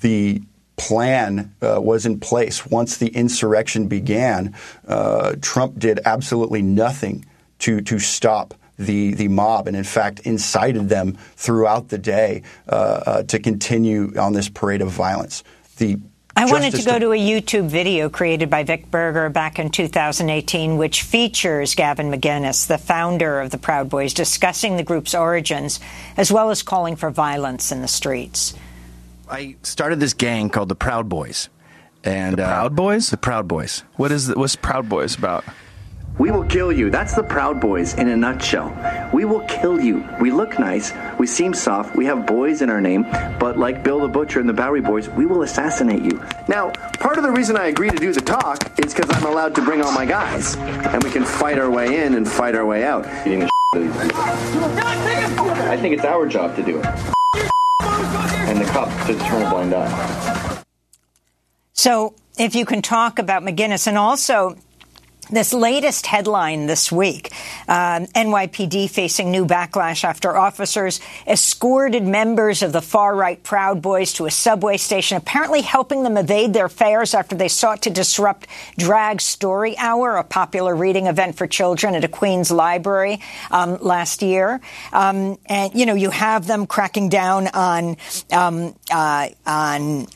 [0.00, 0.42] the
[0.76, 2.66] plan uh, was in place.
[2.66, 4.54] Once the insurrection began,
[4.86, 7.24] uh, Trump did absolutely nothing
[7.60, 12.72] to to stop the the mob, and in fact incited them throughout the day uh,
[13.06, 15.42] uh to continue on this parade of violence.
[15.78, 15.98] The
[16.38, 20.76] I wanted to go to a YouTube video created by Vic Berger back in 2018,
[20.76, 25.80] which features Gavin McInnes, the founder of the Proud Boys, discussing the group's origins,
[26.18, 28.52] as well as calling for violence in the streets.
[29.28, 31.48] I started this gang called the Proud Boys.
[32.04, 33.10] And the Proud uh, Boys?
[33.10, 33.82] The Proud Boys.
[33.96, 35.44] What is the, what's Proud Boys about?
[36.18, 36.88] We will kill you.
[36.88, 38.72] That's the Proud Boys in a nutshell.
[39.12, 40.08] We will kill you.
[40.18, 40.92] We look nice.
[41.18, 41.94] We seem soft.
[41.94, 43.02] We have boys in our name.
[43.38, 46.22] But like Bill the Butcher and the Bowery Boys, we will assassinate you.
[46.48, 49.54] Now, part of the reason I agree to do the talk is because I'm allowed
[49.56, 50.56] to bring all my guys.
[50.56, 53.04] And we can fight our way in and fight our way out.
[53.04, 53.36] I
[55.76, 57.15] think it's our job to do it
[57.82, 60.62] and the cop to turn a blind eye.
[61.72, 64.56] So, if you can talk about McInnes and also
[65.30, 67.32] this latest headline this week
[67.68, 74.12] um, NYPD facing new backlash after officers escorted members of the far right Proud Boys
[74.14, 78.46] to a subway station, apparently helping them evade their fares after they sought to disrupt
[78.78, 84.22] Drag Story Hour, a popular reading event for children at a Queens library um, last
[84.22, 84.60] year.
[84.92, 87.96] Um, and, you know, you have them cracking down on,
[88.32, 90.06] um, uh, on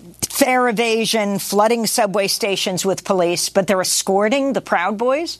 [0.40, 5.38] fare evasion, flooding subway stations with police, but they're escorting the Proud Boys?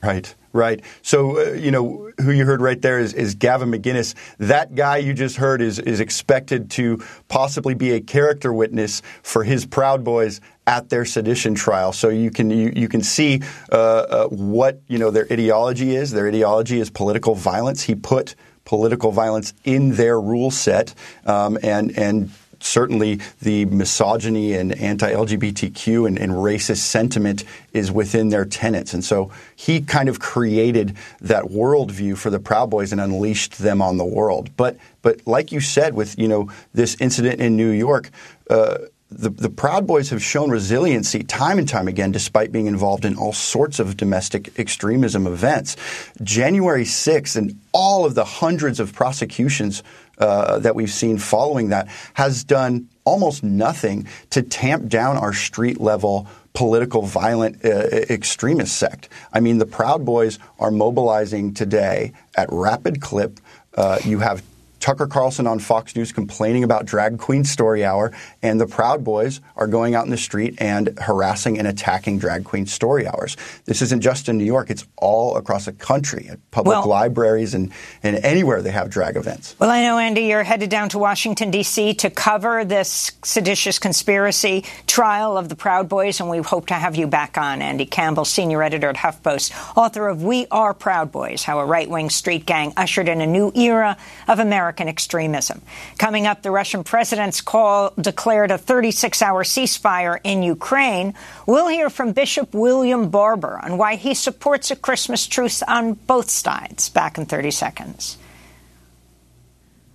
[0.00, 0.32] Right.
[0.52, 0.80] Right.
[1.02, 4.14] So, uh, you know, who you heard right there is, is, Gavin McInnes.
[4.38, 9.42] That guy you just heard is, is expected to possibly be a character witness for
[9.42, 11.92] his Proud Boys at their sedition trial.
[11.92, 16.12] So you can you, you can see uh, uh, what you know their ideology is.
[16.12, 17.82] Their ideology is political violence.
[17.82, 20.94] He put political violence in their rule set,
[21.26, 22.30] um, and and
[22.60, 28.94] certainly the misogyny and anti-LGBTQ and, and, racist sentiment is within their tenets.
[28.94, 33.82] And so he kind of created that worldview for the Proud Boys and unleashed them
[33.82, 34.50] on the world.
[34.56, 38.10] But but like you said, with you know this incident in New York.
[38.50, 38.78] Uh,
[39.10, 43.16] the, the Proud Boys have shown resiliency time and time again, despite being involved in
[43.16, 45.76] all sorts of domestic extremism events.
[46.22, 49.82] January 6th and all of the hundreds of prosecutions
[50.18, 55.80] uh, that we've seen following that has done almost nothing to tamp down our street
[55.80, 57.68] level political violent uh,
[58.10, 59.08] extremist sect.
[59.32, 63.38] I mean, the Proud Boys are mobilizing today at rapid clip.
[63.76, 64.42] Uh, you have
[64.80, 68.12] Tucker Carlson on Fox News complaining about Drag Queen Story Hour,
[68.42, 72.44] and the Proud Boys are going out in the street and harassing and attacking Drag
[72.44, 73.36] Queen Story Hours.
[73.64, 77.54] This isn't just in New York, it's all across the country at public Well- libraries
[77.54, 77.72] and,
[78.02, 79.56] and anywhere they have drag events.
[79.58, 81.94] Well, I know, Andy, you're headed down to Washington, D.C.
[81.94, 86.96] to cover this seditious conspiracy trial of the Proud Boys, and we hope to have
[86.96, 87.62] you back on.
[87.62, 91.88] Andy Campbell, senior editor at HuffPost, author of We Are Proud Boys How a Right
[91.88, 94.38] Wing Street Gang Ushered in a New Era of
[94.68, 95.62] American Extremism.
[95.96, 101.14] Coming up, the Russian president's call declared a 36 hour ceasefire in Ukraine.
[101.46, 106.28] We'll hear from Bishop William Barber on why he supports a Christmas truce on both
[106.28, 106.90] sides.
[106.90, 108.18] Back in 30 seconds.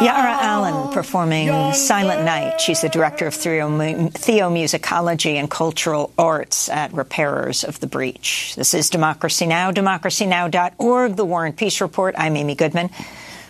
[0.00, 2.60] Yara Allen performing Silent Night.
[2.60, 8.54] She's the director of theo- theomusicology and cultural arts at Repairers of the Breach.
[8.56, 12.14] This is Democracy Now!, democracynow.org, the War and Peace Report.
[12.18, 12.90] I'm Amy Goodman.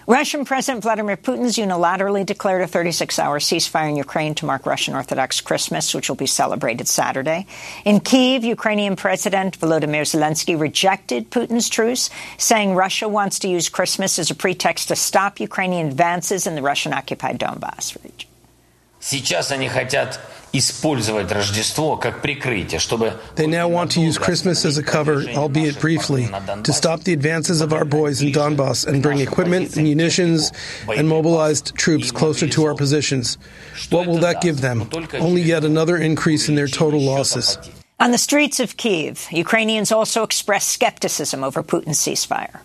[0.08, 5.40] Russian President Vladimir Putin's unilaterally declared a 36-hour ceasefire in Ukraine to mark Russian Orthodox
[5.40, 7.48] Christmas, which will be celebrated Saturday.
[7.86, 14.20] In Kiev, Ukrainian President Volodymyr Zelensky rejected Putin's truce, saying Russia wants to use Christmas
[14.20, 18.30] as a pretext to stop Ukrainian advances in the Russian-occupied Donbass region.
[19.00, 20.20] Сейчас они хотят
[20.53, 20.61] they
[23.47, 26.29] now want to use Christmas as a cover, albeit briefly,
[26.65, 30.53] to stop the advances of our boys in Donbass and bring equipment, munitions,
[30.89, 33.39] and mobilized troops closer to our positions.
[33.91, 34.89] What will that give them?
[35.15, 37.59] Only yet another increase in their total losses.
[38.01, 42.61] On the streets of Kiev, Ukrainians also expressed skepticism over Putin's ceasefire.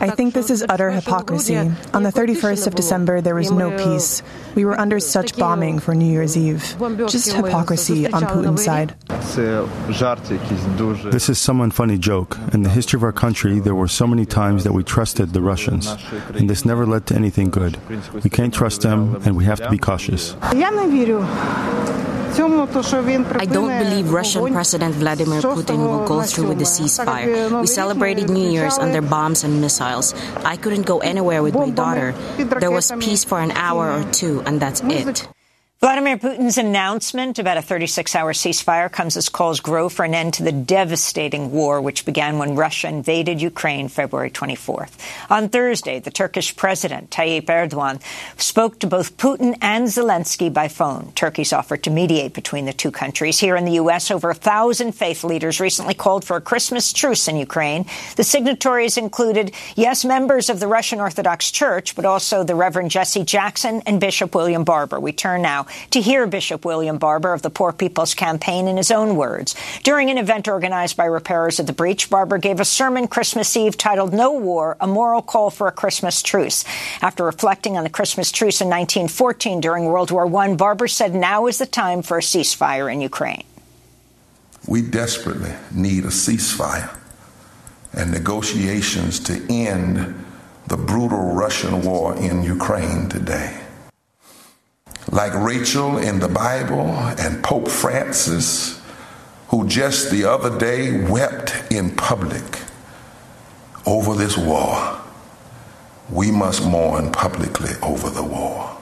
[0.00, 1.56] I think this is utter hypocrisy.
[1.56, 4.22] On the 31st of December, there was no peace.
[4.54, 6.76] We were under such bombing for New Year's Eve.
[7.08, 8.94] Just hypocrisy on Putin's side.
[11.10, 12.38] This is some unfunny joke.
[12.52, 15.42] In the history of our country, there were so many times that we trusted the
[15.42, 15.86] Russians,
[16.34, 17.76] and this never led to anything good.
[18.22, 20.36] We can't trust them, and we have to be cautious.
[22.34, 27.60] I don't believe Russian President Vladimir Putin will go through with the ceasefire.
[27.60, 30.14] We celebrated New Year's under bombs and missiles.
[30.44, 32.12] I couldn't go anywhere with my daughter.
[32.60, 35.28] There was peace for an hour or two, and that's it.
[35.84, 40.32] Vladimir Putin's announcement about a 36 hour ceasefire comes as calls grow for an end
[40.32, 44.92] to the devastating war which began when Russia invaded Ukraine February 24th.
[45.28, 48.00] On Thursday, the Turkish president, Tayyip Erdogan,
[48.40, 51.12] spoke to both Putin and Zelensky by phone.
[51.14, 53.38] Turkey's offered to mediate between the two countries.
[53.38, 57.28] Here in the U.S., over a thousand faith leaders recently called for a Christmas truce
[57.28, 57.84] in Ukraine.
[58.16, 63.22] The signatories included, yes, members of the Russian Orthodox Church, but also the Reverend Jesse
[63.22, 64.98] Jackson and Bishop William Barber.
[64.98, 68.90] We turn now to hear Bishop William Barber of the Poor People's Campaign in his
[68.90, 69.54] own words.
[69.82, 73.76] During an event organized by Repairers of the Breach, Barber gave a sermon Christmas Eve
[73.76, 76.64] titled No War, a moral call for a Christmas truce.
[77.00, 81.46] After reflecting on the Christmas truce in 1914 during World War I, Barber said now
[81.46, 83.44] is the time for a ceasefire in Ukraine.
[84.66, 86.96] We desperately need a ceasefire
[87.92, 90.24] and negotiations to end
[90.66, 93.63] the brutal Russian war in Ukraine today.
[95.10, 96.88] Like Rachel in the Bible
[97.18, 98.80] and Pope Francis,
[99.48, 102.60] who just the other day wept in public
[103.86, 105.00] over this war,
[106.10, 108.76] we must mourn publicly over the war.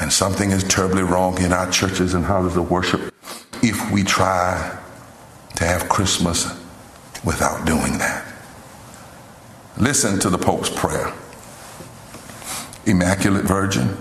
[0.00, 3.14] And something is terribly wrong in our churches and houses of worship
[3.62, 4.78] if we try
[5.56, 6.46] to have Christmas
[7.24, 8.26] without doing that.
[9.78, 11.12] Listen to the Pope's prayer
[12.84, 13.96] Immaculate Virgin,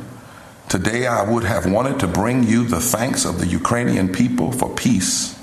[0.72, 4.74] today I would have wanted to bring you the thanks of the Ukrainian people for
[4.74, 5.38] peace.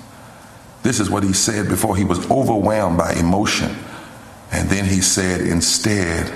[0.83, 3.77] This is what he said before he was overwhelmed by emotion.
[4.51, 6.33] And then he said, instead,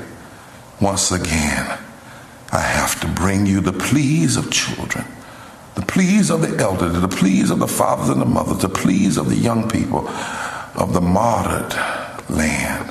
[0.78, 1.78] once again,
[2.52, 5.06] I have to bring you the pleas of children,
[5.74, 9.16] the pleas of the elderly, the pleas of the fathers and the mothers, the pleas
[9.16, 11.72] of the young people of the martyred
[12.28, 12.90] land,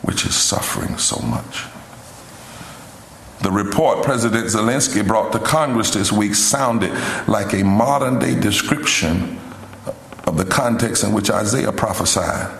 [0.00, 1.69] which is suffering so much.
[3.42, 6.92] The report President Zelensky brought to Congress this week sounded
[7.26, 9.38] like a modern day description
[10.26, 12.54] of the context in which Isaiah prophesied.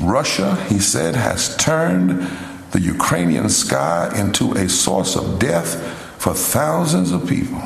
[0.00, 2.28] Russia, he said, has turned
[2.72, 5.80] the Ukrainian sky into a source of death
[6.18, 7.62] for thousands of people.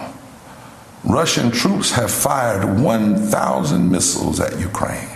[1.05, 5.09] Russian troops have fired 1,000 missiles at Ukraine,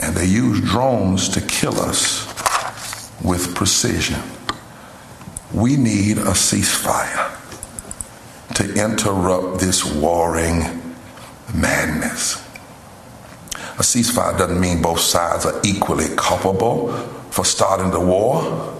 [0.00, 2.26] and they use drones to kill us
[3.22, 4.18] with precision.
[5.52, 7.34] We need a ceasefire
[8.54, 10.62] to interrupt this warring
[11.54, 12.44] madness.
[13.78, 16.92] A ceasefire doesn't mean both sides are equally culpable
[17.30, 18.74] for starting the war,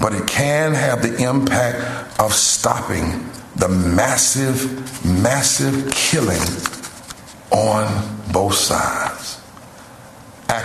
[0.00, 6.40] but it can have the impact of stopping the massive, massive killing
[7.50, 9.09] on both sides.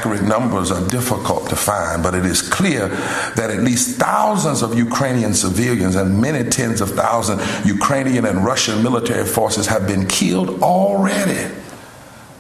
[0.06, 4.78] Accurate numbers are difficult to find, but it is clear that at least thousands of
[4.78, 10.62] Ukrainian civilians and many tens of thousands Ukrainian and Russian military forces have been killed
[10.62, 11.52] already.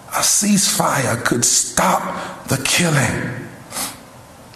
[0.09, 3.44] A ceasefire could stop the killing.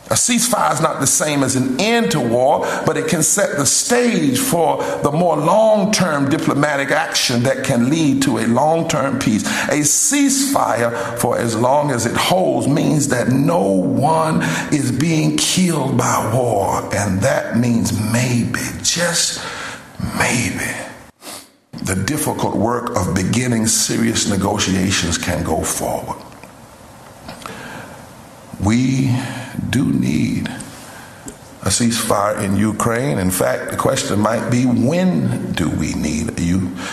[0.09, 3.57] A ceasefire is not the same as an end to war, but it can set
[3.57, 8.87] the stage for the more long term diplomatic action that can lead to a long
[8.87, 9.43] term peace.
[9.67, 14.41] A ceasefire, for as long as it holds, means that no one
[14.73, 16.81] is being killed by war.
[16.95, 19.45] And that means maybe, just
[20.17, 20.73] maybe,
[21.83, 26.17] the difficult work of beginning serious negotiations can go forward.
[28.63, 29.15] We
[29.69, 30.49] do need
[31.61, 33.19] a ceasefire in Ukraine.
[33.19, 36.33] In fact, the question might be when do we need a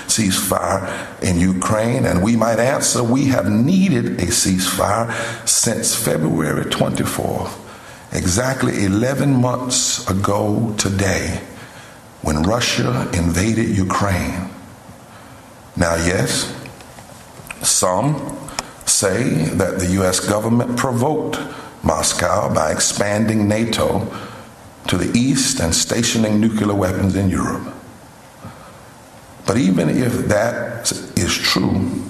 [0.07, 2.05] ceasefire in Ukraine?
[2.05, 5.13] And we might answer we have needed a ceasefire
[5.49, 7.57] since February 24th,
[8.13, 11.41] exactly 11 months ago today,
[12.23, 14.51] when Russia invaded Ukraine.
[15.77, 16.53] Now, yes,
[17.63, 18.37] some
[18.87, 20.21] say that the U.S.
[20.21, 21.39] government provoked
[21.83, 24.07] Moscow by expanding NATO
[24.89, 27.75] to the east and stationing nuclear weapons in Europe.
[29.47, 32.03] But even if that is true,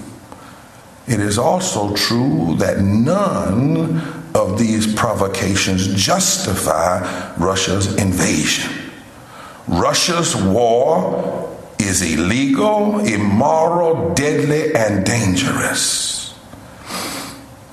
[1.07, 4.01] it is also true that none
[4.35, 8.71] of these provocations justify Russia's invasion.
[9.67, 16.16] Russia's war is illegal, immoral, deadly, and dangerous.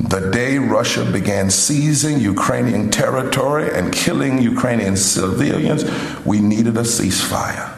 [0.08, 5.84] The day Russia began seizing Ukrainian territory and killing Ukrainian civilians,
[6.26, 7.70] we needed a ceasefire.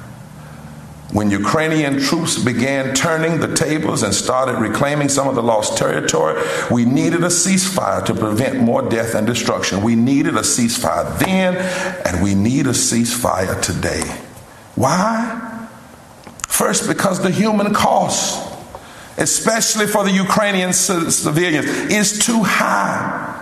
[1.13, 6.43] When Ukrainian troops began turning the tables and started reclaiming some of the lost territory,
[6.69, 9.85] we needed a ceasefire to prevent more death and destruction.
[9.85, 11.57] We needed a ceasefire then,
[12.05, 14.03] and we need a ceasefire today.
[14.75, 15.69] Why?
[16.49, 18.56] First, because the human cost
[19.17, 23.35] especially for the Ukrainian civilians, is too high.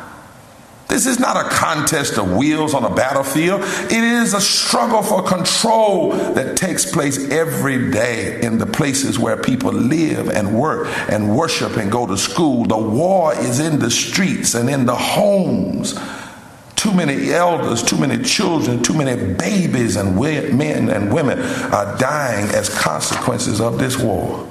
[0.89, 3.63] This is not a contest of wheels on a battlefield.
[3.63, 9.37] It is a struggle for control that takes place every day in the places where
[9.37, 12.65] people live and work and worship and go to school.
[12.65, 15.99] The war is in the streets and in the homes.
[16.77, 22.47] Too many elders, too many children, too many babies and men and women are dying
[22.55, 24.47] as consequences of this war.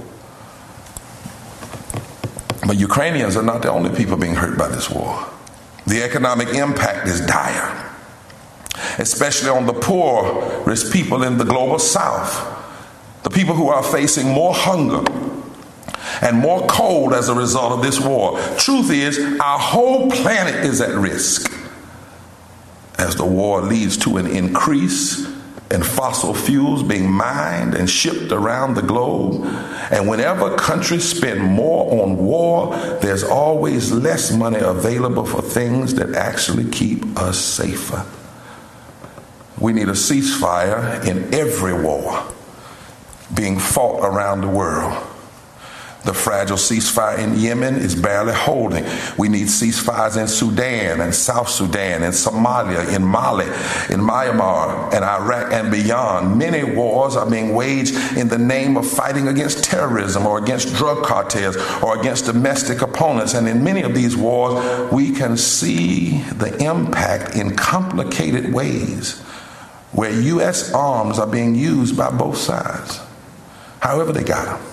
[2.65, 5.27] But Ukrainians are not the only people being hurt by this war.
[5.85, 7.91] The economic impact is dire,
[8.99, 12.49] especially on the poorest people in the global south,
[13.23, 15.03] the people who are facing more hunger
[16.21, 18.39] and more cold as a result of this war.
[18.57, 21.51] Truth is, our whole planet is at risk
[22.97, 25.27] as the war leads to an increase
[25.73, 29.43] and fossil fuels being mined and shipped around the globe.
[29.91, 36.13] And whenever countries spend more on war, there's always less money available for things that
[36.13, 38.05] actually keep us safer.
[39.59, 42.23] We need a ceasefire in every war
[43.35, 45.12] being fought around the world.
[46.03, 48.83] The fragile ceasefire in Yemen is barely holding.
[49.17, 55.05] We need ceasefires in Sudan and South Sudan and Somalia, in Mali, in Myanmar and
[55.05, 56.37] Iraq and beyond.
[56.37, 61.05] Many wars are being waged in the name of fighting against terrorism or against drug
[61.05, 63.33] cartels or against domestic opponents.
[63.33, 69.21] And in many of these wars, we can see the impact in complicated ways
[69.93, 70.73] where U.S.
[70.73, 72.99] arms are being used by both sides,
[73.79, 74.72] however they got them.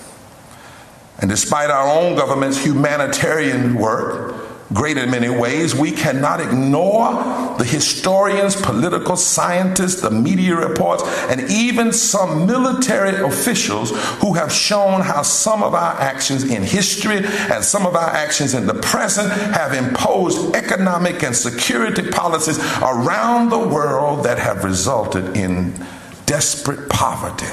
[1.21, 5.75] And despite our own government's humanitarian work, great in many ways.
[5.75, 7.13] We cannot ignore
[7.57, 15.01] the historians, political scientists, the media reports, and even some military officials who have shown
[15.01, 19.31] how some of our actions in history and some of our actions in the present
[19.31, 25.73] have imposed economic and security policies around the world that have resulted in
[26.25, 27.45] desperate poverty,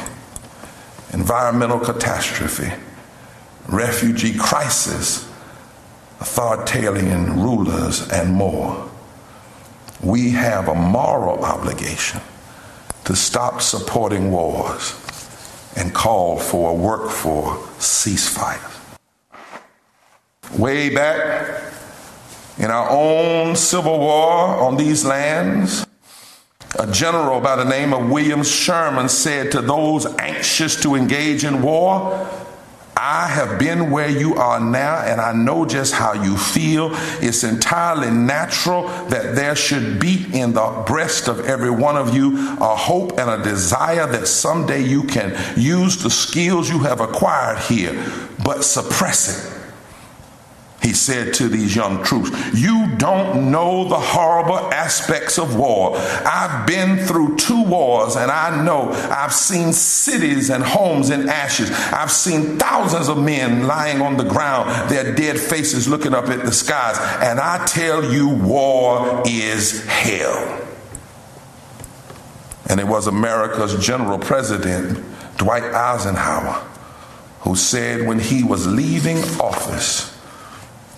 [1.12, 2.73] environmental catastrophe,
[3.69, 5.29] refugee crisis
[6.21, 8.89] authoritarian rulers, and more.
[10.03, 12.21] We have a moral obligation
[13.05, 14.95] to stop supporting wars
[15.77, 18.75] and call for work for ceasefire.
[20.59, 21.62] Way back
[22.59, 25.87] in our own civil war on these lands,
[26.79, 31.62] a general by the name of William Sherman said to those anxious to engage in
[31.62, 32.29] war,
[33.01, 36.91] I have been where you are now, and I know just how you feel.
[37.23, 42.57] It's entirely natural that there should be in the breast of every one of you
[42.61, 47.59] a hope and a desire that someday you can use the skills you have acquired
[47.59, 48.05] here,
[48.45, 49.58] but suppress it
[50.89, 55.93] he said to these young troops, You don't know the horrible aspects of war.
[55.99, 61.70] I've been through two wars and I know I've seen cities and homes in ashes.
[61.70, 66.47] I've seen thousands of men lying on the ground, their dead faces looking up at
[66.47, 66.97] the skies.
[67.20, 70.66] And I tell you, war is hell.
[72.70, 75.05] And it was America's general president,
[75.36, 76.66] Dwight Eisenhower,
[77.41, 80.18] who said when he was leaving office,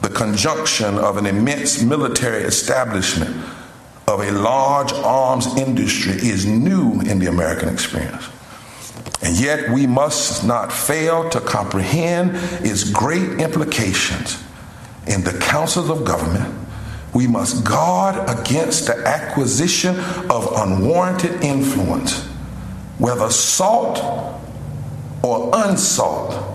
[0.02, 3.36] the conjunction of an immense military establishment
[4.08, 8.28] of a large arms industry is new in the American experience.
[9.22, 12.32] And yet, we must not fail to comprehend
[12.64, 14.42] its great implications
[15.06, 16.54] in the councils of government.
[17.14, 19.98] We must guard against the acquisition
[20.30, 22.24] of unwarranted influence,
[22.98, 24.40] whether sought
[25.22, 26.49] or unsought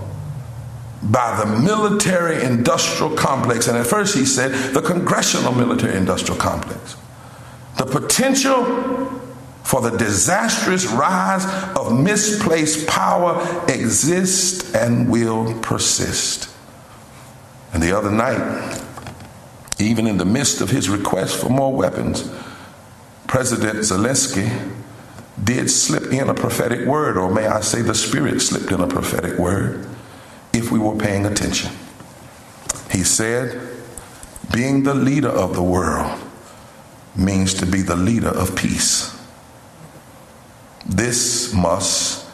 [1.12, 3.68] by the military industrial complex.
[3.68, 6.98] And at first he said the congressional military industrial complex.
[7.78, 9.22] The potential
[9.64, 11.46] for the disastrous rise
[11.76, 16.50] of misplaced power exists and will persist.
[17.74, 18.82] And the other night,
[19.80, 22.32] even in the midst of his request for more weapons,
[23.28, 24.72] President Zelensky
[25.44, 28.88] did slip in a prophetic word, or may I say, the Spirit slipped in a
[28.88, 29.86] prophetic word
[30.56, 31.70] if we were paying attention.
[32.90, 33.62] He said,
[34.54, 36.18] being the leader of the world
[37.16, 39.12] means to be the leader of peace.
[40.86, 42.26] This must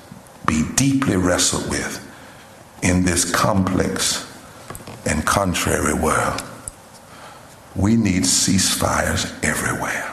[0.46, 2.08] be deeply wrestled with
[2.84, 4.28] in this complex
[5.08, 6.44] and contrary world.
[7.76, 10.11] We need ceasefires everywhere.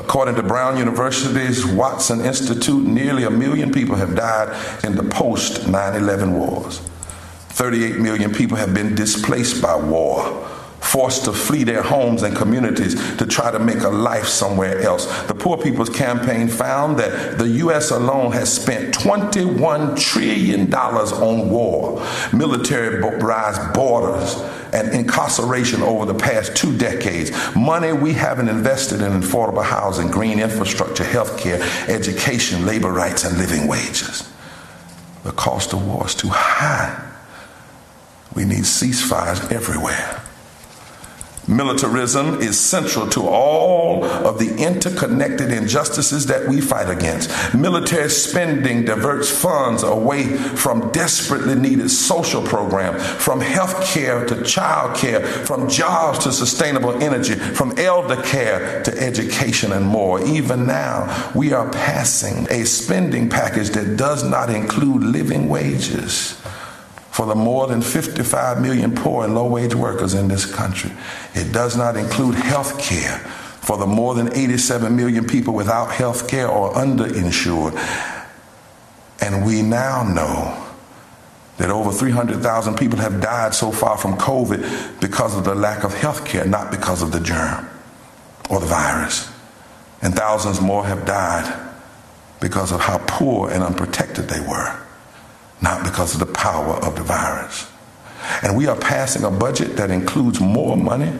[0.00, 4.48] According to Brown University's Watson Institute, nearly a million people have died
[4.82, 6.78] in the post 9 11 wars.
[7.50, 10.24] 38 million people have been displaced by war,
[10.80, 15.06] forced to flee their homes and communities to try to make a life somewhere else.
[15.24, 17.90] The Poor People's Campaign found that the U.S.
[17.90, 24.34] alone has spent $21 trillion on war, militarized borders,
[24.72, 27.30] and incarceration over the past two decades.
[27.54, 33.36] Money we haven't invested in affordable housing, green infrastructure, health care, education, labor rights, and
[33.38, 34.30] living wages.
[35.24, 37.06] The cost of war is too high.
[38.34, 40.22] We need ceasefires everywhere.
[41.50, 47.28] Militarism is central to all of the interconnected injustices that we fight against.
[47.54, 54.96] Military spending diverts funds away from desperately needed social programs, from health care to child
[54.96, 60.22] care, from jobs to sustainable energy, from elder care to education and more.
[60.24, 66.40] Even now, we are passing a spending package that does not include living wages
[67.10, 70.92] for the more than 55 million poor and low wage workers in this country.
[71.34, 73.18] It does not include health care
[73.60, 77.74] for the more than 87 million people without health care or underinsured.
[79.20, 80.66] And we now know
[81.58, 85.92] that over 300,000 people have died so far from COVID because of the lack of
[85.92, 87.68] health care, not because of the germ
[88.48, 89.30] or the virus.
[90.00, 91.70] And thousands more have died
[92.40, 94.80] because of how poor and unprotected they were
[95.62, 97.70] not because of the power of the virus.
[98.42, 101.12] And we are passing a budget that includes more money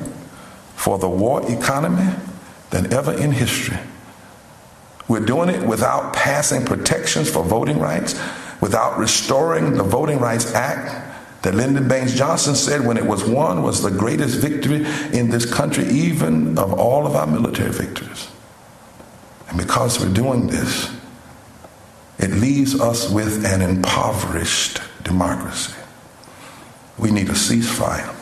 [0.77, 2.11] for the war economy
[2.71, 3.79] than ever in history.
[5.09, 8.21] We're doing it without passing protections for voting rights,
[8.61, 11.09] without restoring the Voting Rights Act
[11.43, 15.51] that Lyndon Baines Johnson said when it was won was the greatest victory in this
[15.51, 18.29] country, even of all of our military victories.
[19.49, 20.95] And because we're doing this,
[22.21, 25.75] it leaves us with an impoverished democracy.
[26.99, 28.17] We need a ceasefire.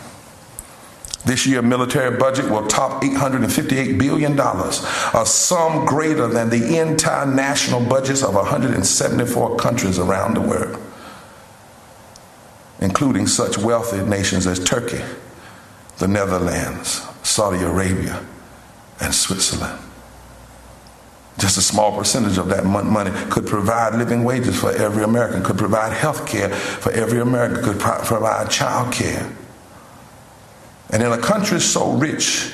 [1.24, 7.84] This year, military budget will top $858 billion, a sum greater than the entire national
[7.84, 10.78] budgets of 174 countries around the world
[12.80, 15.00] including such wealthy nations as Turkey,
[15.98, 18.24] the Netherlands, Saudi Arabia,
[19.00, 19.78] and Switzerland.
[21.38, 25.56] Just a small percentage of that money could provide living wages for every American, could
[25.56, 29.32] provide health care for every American, could pro- provide child care.
[30.90, 32.52] And in a country so rich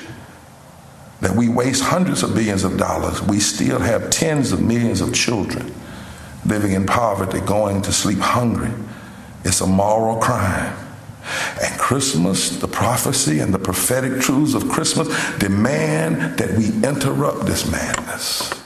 [1.20, 5.14] that we waste hundreds of billions of dollars, we still have tens of millions of
[5.14, 5.74] children
[6.44, 8.70] living in poverty, going to sleep hungry,
[9.44, 10.76] it's a moral crime.
[11.62, 15.08] And Christmas, the prophecy and the prophetic truths of Christmas
[15.38, 18.63] demand that we interrupt this madness.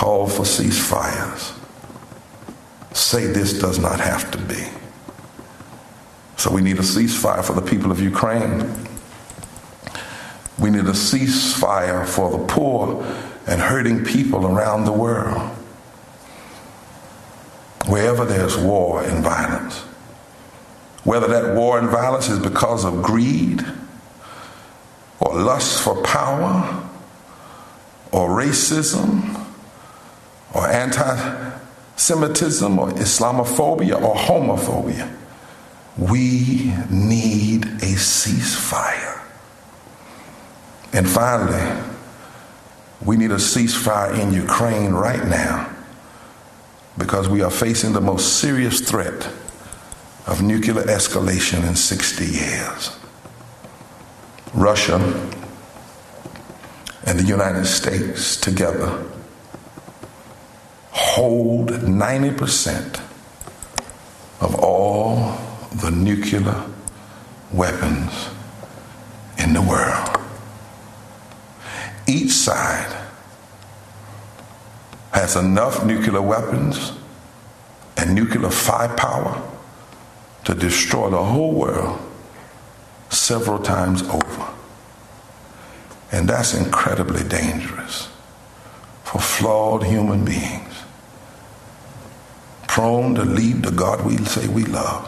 [0.00, 1.54] Call for ceasefires.
[2.96, 4.66] Say this does not have to be.
[6.38, 8.60] So we need a ceasefire for the people of Ukraine.
[10.58, 13.04] We need a ceasefire for the poor
[13.46, 15.38] and hurting people around the world
[17.86, 19.80] wherever there's war and violence.
[21.04, 23.62] Whether that war and violence is because of greed
[25.20, 26.88] or lust for power
[28.12, 29.39] or racism
[30.54, 31.50] or anti
[31.96, 35.14] Semitism or Islamophobia or homophobia,
[35.98, 39.22] we need a ceasefire.
[40.94, 41.82] And finally,
[43.04, 45.70] we need a ceasefire in Ukraine right now
[46.96, 49.26] because we are facing the most serious threat
[50.26, 52.96] of nuclear escalation in 60 years.
[54.54, 54.96] Russia
[57.06, 59.04] and the United States together
[61.14, 63.00] hold 90%
[64.40, 65.36] of all
[65.82, 66.64] the nuclear
[67.52, 68.30] weapons
[69.38, 70.16] in the world.
[72.06, 72.96] Each side
[75.12, 76.92] has enough nuclear weapons
[77.96, 79.42] and nuclear firepower
[80.44, 82.00] to destroy the whole world
[83.10, 84.46] several times over.
[86.12, 88.08] And that's incredibly dangerous
[89.04, 90.69] for flawed human beings,
[92.80, 95.04] to leave the God we say we love,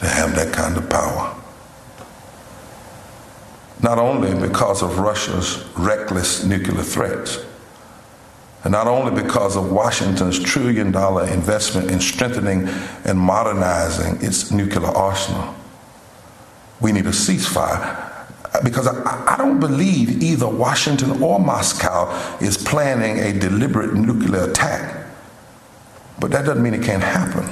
[0.00, 1.34] to have that kind of power.
[3.82, 7.44] Not only because of Russia's reckless nuclear threats,
[8.64, 12.66] and not only because of Washington's trillion dollar investment in strengthening
[13.04, 15.54] and modernizing its nuclear arsenal.
[16.80, 18.10] We need a ceasefire
[18.62, 25.03] because I, I, don't believe either Washington or Moscow is planning a deliberate nuclear attack.
[26.18, 27.48] But that doesn't mean it can't happen.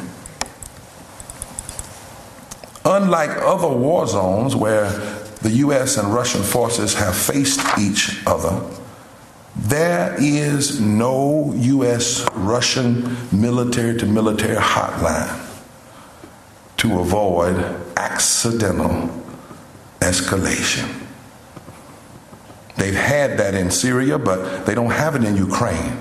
[2.84, 4.88] Unlike other war zones where
[5.42, 5.96] the U.S.
[5.96, 8.60] and Russian forces have faced each other,
[9.54, 12.26] there is no U.S.
[12.32, 15.38] Russian military to military hotline
[16.78, 17.56] to avoid
[17.96, 19.08] accidental
[20.00, 20.88] escalation.
[22.76, 26.00] They've had that in Syria, but they don't have it in Ukraine.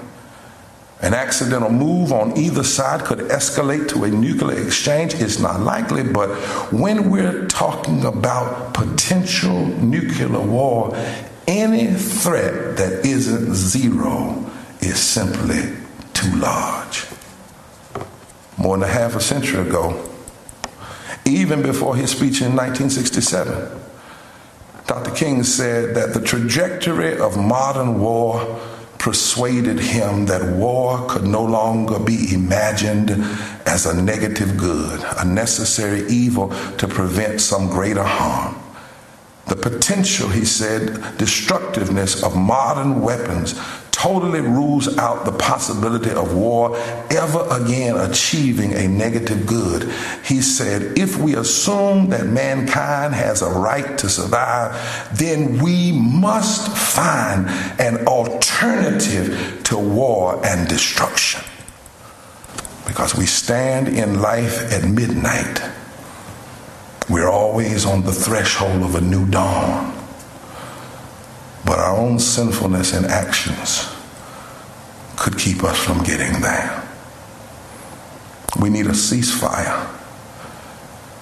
[1.01, 5.15] An accidental move on either side could escalate to a nuclear exchange.
[5.15, 6.29] It's not likely, but
[6.71, 10.95] when we're talking about potential nuclear war,
[11.47, 14.45] any threat that isn't zero
[14.79, 15.75] is simply
[16.13, 17.07] too large.
[18.57, 20.07] More than a half a century ago,
[21.25, 23.79] even before his speech in 1967,
[24.85, 25.11] Dr.
[25.11, 28.59] King said that the trajectory of modern war
[29.01, 33.09] persuaded him that war could no longer be imagined
[33.65, 38.55] as a negative good, a necessary evil to prevent some greater harm.
[39.47, 43.59] The potential, he said, destructiveness of modern weapons
[44.01, 46.75] totally rules out the possibility of war
[47.11, 49.83] ever again achieving a negative good.
[50.25, 54.73] He said, if we assume that mankind has a right to survive,
[55.13, 57.47] then we must find
[57.79, 61.43] an alternative to war and destruction.
[62.87, 65.61] Because we stand in life at midnight
[67.11, 70.00] we're always on the threshold of a new dawn.
[71.66, 73.88] But our own sinfulness and actions
[75.18, 76.88] could keep us from getting there.
[78.59, 79.88] We need a ceasefire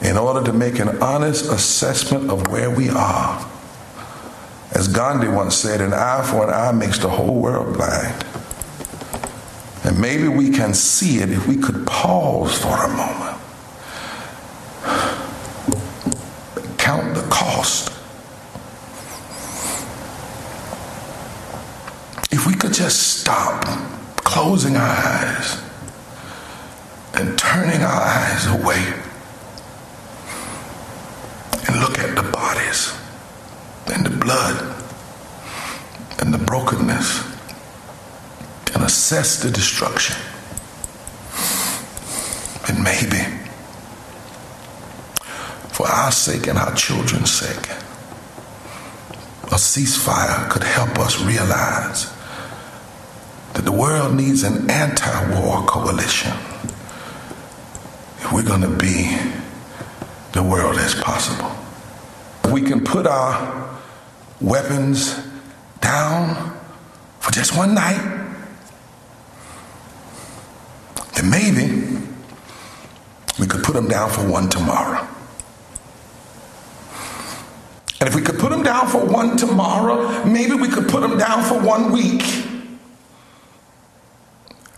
[0.02, 3.46] in order to make an honest assessment of where we are.
[4.72, 8.26] As Gandhi once said, an eye for an eye makes the whole world blind.
[9.84, 13.38] And maybe we can see it if we could pause for a moment.
[16.78, 17.92] Count the cost.
[22.32, 23.66] If we could just stop
[24.18, 25.62] closing our eyes
[27.16, 28.94] and turning our eyes away
[31.68, 32.96] and look at the bodies
[33.88, 34.76] and the blood
[36.20, 37.24] and the brokenness
[38.76, 40.16] and assess the destruction.
[42.68, 43.26] And maybe,
[45.70, 47.70] for our sake and our children's sake,
[49.46, 52.19] a ceasefire could help us realize
[53.60, 56.32] that the world needs an anti war coalition
[58.20, 59.18] if we're going to be
[60.32, 61.52] the world as possible.
[62.54, 63.78] We can put our
[64.40, 65.20] weapons
[65.82, 66.58] down
[67.20, 68.00] for just one night,
[71.16, 71.98] then maybe
[73.42, 75.06] we could put them down for one tomorrow.
[78.00, 81.18] And if we could put them down for one tomorrow, maybe we could put them
[81.18, 82.46] down for one week.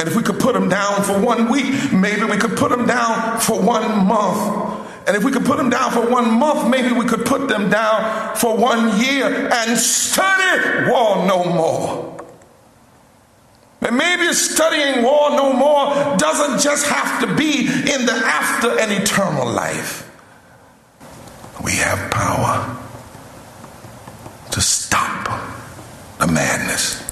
[0.02, 2.88] And if we could put them down for one week, maybe we could put them
[2.88, 5.06] down for one month.
[5.08, 7.70] And if we could put them down for one month, maybe we could put them
[7.70, 12.20] down for one year and study war no more.
[13.82, 18.92] And maybe studying war no more doesn't just have to be in the after and
[18.92, 20.10] eternal life.
[21.64, 22.76] We have power
[24.50, 25.28] to stop
[26.18, 27.11] the madness.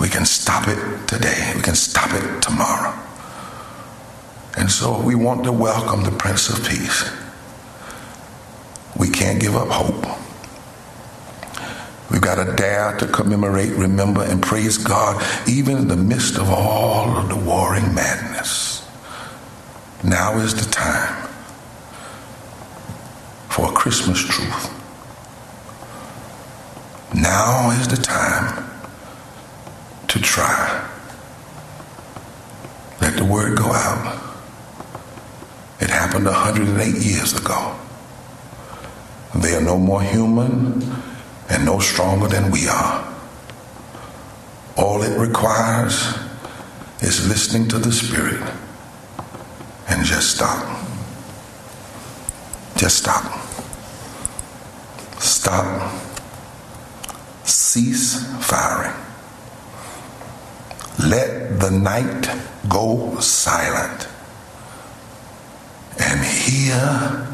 [0.00, 1.52] We can stop it today.
[1.54, 2.98] We can stop it tomorrow.
[4.56, 7.10] And so we want to welcome the Prince of Peace.
[8.98, 10.18] We can't give up hope.
[12.10, 16.48] We've got to dare to commemorate, remember, and praise God even in the midst of
[16.48, 18.88] all of the warring madness.
[20.02, 21.28] Now is the time
[23.50, 24.74] for Christmas truth.
[27.14, 28.69] Now is the time
[30.10, 30.90] to try.
[33.00, 34.20] Let the word go out.
[35.80, 37.76] It happened 108 years ago.
[39.36, 40.82] They are no more human
[41.48, 43.06] and no stronger than we are.
[44.76, 46.18] All it requires
[47.00, 48.42] is listening to the Spirit
[49.88, 50.66] and just stop.
[52.76, 53.24] Just stop.
[55.20, 55.92] Stop.
[57.44, 59.09] Cease firing.
[61.10, 62.30] Let the night
[62.68, 64.06] go silent
[65.98, 67.26] and hear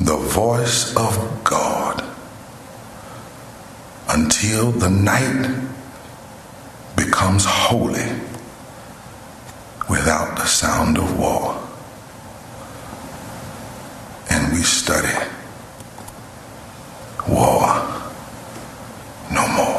[0.00, 2.02] the voice of God
[4.08, 5.48] until the night
[6.96, 8.10] becomes holy
[9.88, 11.54] without the sound of war.
[14.28, 15.14] And we study
[17.28, 17.62] war
[19.30, 19.76] no more.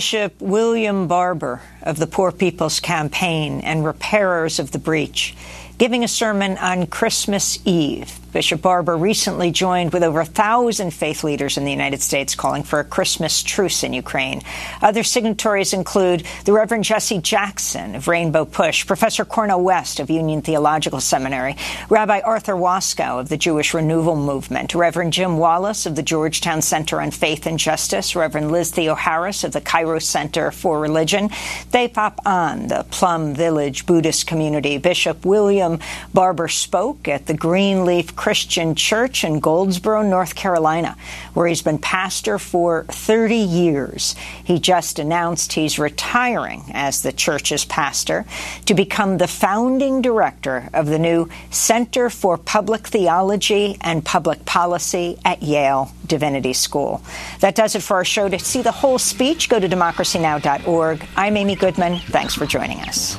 [0.00, 5.36] Bishop William Barber of the Poor People's Campaign and Repairers of the Breach,
[5.76, 8.19] giving a sermon on Christmas Eve.
[8.32, 12.62] Bishop Barber recently joined with over a thousand faith leaders in the United States calling
[12.62, 14.42] for a Christmas truce in Ukraine.
[14.80, 20.42] Other signatories include the Reverend Jesse Jackson of Rainbow Push, Professor Cornel West of Union
[20.42, 21.56] Theological Seminary,
[21.88, 27.00] Rabbi Arthur Waskow of the Jewish Renewal Movement, Reverend Jim Wallis of the Georgetown Center
[27.00, 32.68] on Faith and Justice, Reverend Liz Theoharis of the Kairos Center for Religion, Thepap An,
[32.68, 34.78] the Plum Village Buddhist community.
[34.78, 35.78] Bishop William
[36.14, 40.94] Barber spoke at the Greenleaf Christian Church in Goldsboro, North Carolina,
[41.32, 44.14] where he's been pastor for 30 years.
[44.44, 48.26] He just announced he's retiring as the church's pastor
[48.66, 55.18] to become the founding director of the new Center for Public Theology and Public Policy
[55.24, 57.02] at Yale Divinity School.
[57.40, 58.28] That does it for our show.
[58.28, 61.06] To see the whole speech, go to democracynow.org.
[61.16, 62.00] I'm Amy Goodman.
[62.00, 63.18] Thanks for joining us.